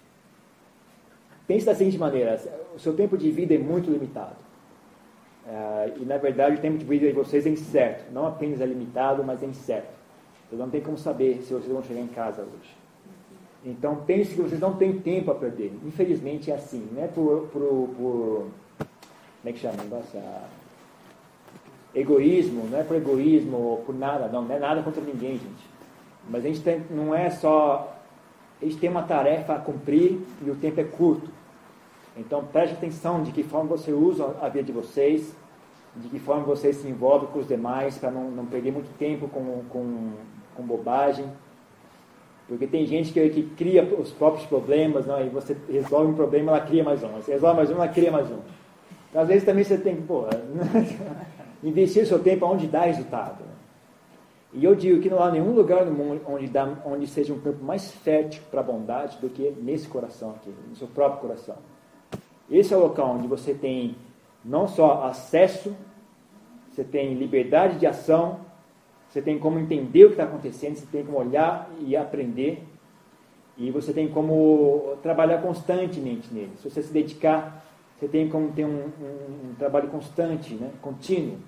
[1.48, 2.40] Pense da seguinte maneira:
[2.76, 4.36] o seu tempo de vida é muito limitado.
[5.48, 8.04] É, e na verdade o tempo de vida de vocês é incerto.
[8.12, 9.92] Não apenas é limitado, mas é incerto.
[10.48, 12.76] Você não tem como saber se vocês vão chegar em casa hoje.
[13.64, 15.72] Então pense que vocês não têm tempo a perder.
[15.84, 16.88] Infelizmente é assim.
[16.92, 18.48] Não é por, por, por
[19.42, 19.82] como é que chama?
[19.90, 20.22] Nossa,
[21.92, 25.69] egoísmo, não é por egoísmo ou por nada, não, não é nada contra ninguém, gente.
[26.30, 27.96] Mas a gente tem, não é só.
[28.62, 31.28] A gente tem uma tarefa a cumprir e o tempo é curto.
[32.16, 35.34] Então preste atenção de que forma você usa a vida de vocês,
[35.96, 39.26] de que forma vocês se envolvem com os demais, para não, não perder muito tempo
[39.28, 40.12] com, com,
[40.54, 41.26] com bobagem.
[42.46, 46.52] Porque tem gente que, que cria os próprios problemas, não, e você resolve um problema,
[46.52, 47.08] ela cria mais um.
[47.08, 48.38] Você resolve mais um, ela cria mais um.
[49.08, 50.24] Então, às vezes também você tem que, pô,
[51.62, 53.50] investir o seu tempo onde dá resultado.
[54.52, 57.40] E eu digo que não há nenhum lugar no mundo onde, dá, onde seja um
[57.40, 61.56] campo mais fértil para a bondade do que nesse coração aqui, no seu próprio coração.
[62.50, 63.94] Esse é o local onde você tem
[64.44, 65.74] não só acesso,
[66.70, 68.40] você tem liberdade de ação,
[69.08, 72.64] você tem como entender o que está acontecendo, você tem como olhar e aprender,
[73.56, 76.52] e você tem como trabalhar constantemente nele.
[76.56, 77.64] Se você se dedicar,
[77.98, 81.38] você tem como ter um, um, um trabalho constante, né, contínuo.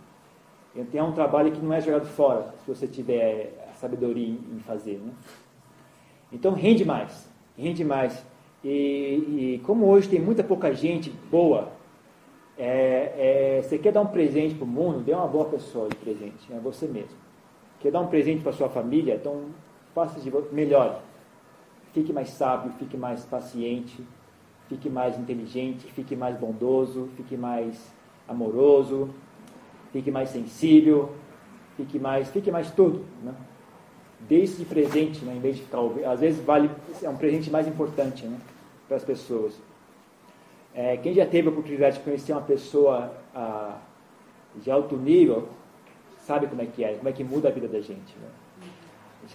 [0.75, 4.61] Então é um trabalho que não é jogado fora, se você tiver a sabedoria em
[4.61, 4.99] fazer.
[4.99, 5.12] Né?
[6.33, 8.25] Então rende mais, rende mais.
[8.64, 11.73] E, e, como hoje tem muita pouca gente boa,
[12.57, 15.97] é, é, você quer dar um presente para o mundo, dê uma boa pessoa de
[15.97, 17.16] presente, é você mesmo.
[17.81, 19.47] Quer dar um presente para sua família, então
[19.95, 21.03] faça de melhor.
[21.93, 24.03] Fique mais sábio, fique mais paciente,
[24.68, 27.93] fique mais inteligente, fique mais bondoso, fique mais
[28.29, 29.11] amoroso,
[29.93, 31.12] fique mais sensível,
[31.76, 33.34] fique mais, fique mais tudo, né?
[34.20, 36.70] Deixe de presente, né, em vez de ficar, às vezes vale,
[37.03, 38.38] é um presente mais importante, né,
[38.86, 39.55] para as pessoas.
[40.74, 43.78] É, quem já teve a oportunidade de conhecer uma pessoa ah,
[44.57, 45.49] de alto nível,
[46.24, 48.16] sabe como é que é, como é que muda a vida da gente.
[48.16, 48.28] Né?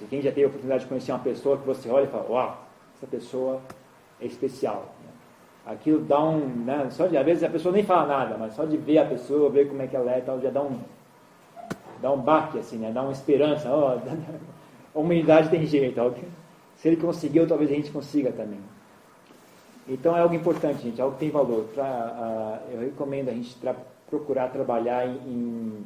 [0.10, 2.68] Quem já teve a oportunidade de conhecer uma pessoa que você olha e fala, uau,
[2.96, 3.62] essa pessoa
[4.20, 4.96] é especial
[5.68, 6.40] aquilo dá um.
[6.40, 9.06] Né, só de, às vezes a pessoa nem fala nada, mas só de ver a
[9.06, 10.80] pessoa, ver como é que ela é tal, já dá um.
[12.02, 12.92] Dá um baque, assim, né?
[12.92, 13.70] Dá uma esperança.
[13.70, 13.98] Ó,
[14.96, 16.00] a humanidade tem jeito.
[16.76, 18.60] Se ele conseguiu, talvez a gente consiga também.
[19.88, 21.66] Então é algo importante, gente, é algo que tem valor.
[21.74, 23.56] Pra, eu recomendo a gente
[24.10, 25.86] procurar trabalhar em,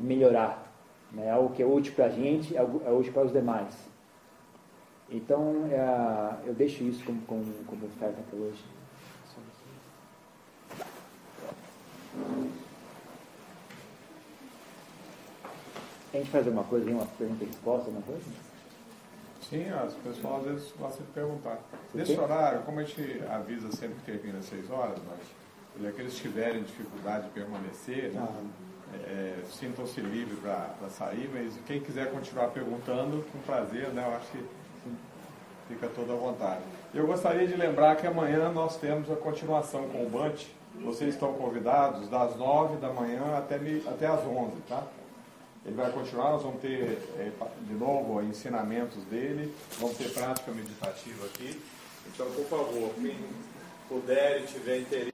[0.00, 0.66] em melhorar.
[1.12, 1.30] Né?
[1.30, 3.88] Algo que é útil para a gente, é algo- é útil para os demais.
[5.10, 8.62] Então, é, eu deixo isso como, como, como oferta para hoje.
[16.12, 18.22] A gente faz alguma coisa, uma pergunta e resposta, alguma coisa?
[19.48, 21.58] Sim, as pessoas às vezes gostam de perguntar.
[21.90, 22.22] Você Nesse tem?
[22.22, 25.20] horário, como a gente avisa sempre que termina às 6 horas, mas
[25.80, 28.26] se aqueles que tiverem dificuldade de permanecer, né,
[29.06, 34.26] é, sintam-se livres para sair, mas quem quiser continuar perguntando, com prazer, né, eu acho
[34.32, 34.44] que
[35.68, 36.62] fica toda à vontade.
[36.94, 40.46] Eu gostaria de lembrar que amanhã nós temos a continuação com o Bant.
[40.84, 44.82] Vocês estão convidados das 9 da manhã até, me- até as 11, tá?
[45.66, 47.30] Ele vai continuar, nós vamos ter eh,
[47.62, 51.60] de novo ensinamentos dele, vamos ter prática meditativa aqui.
[52.06, 53.16] Então, por favor, quem
[53.88, 55.06] puder e tiver interesse.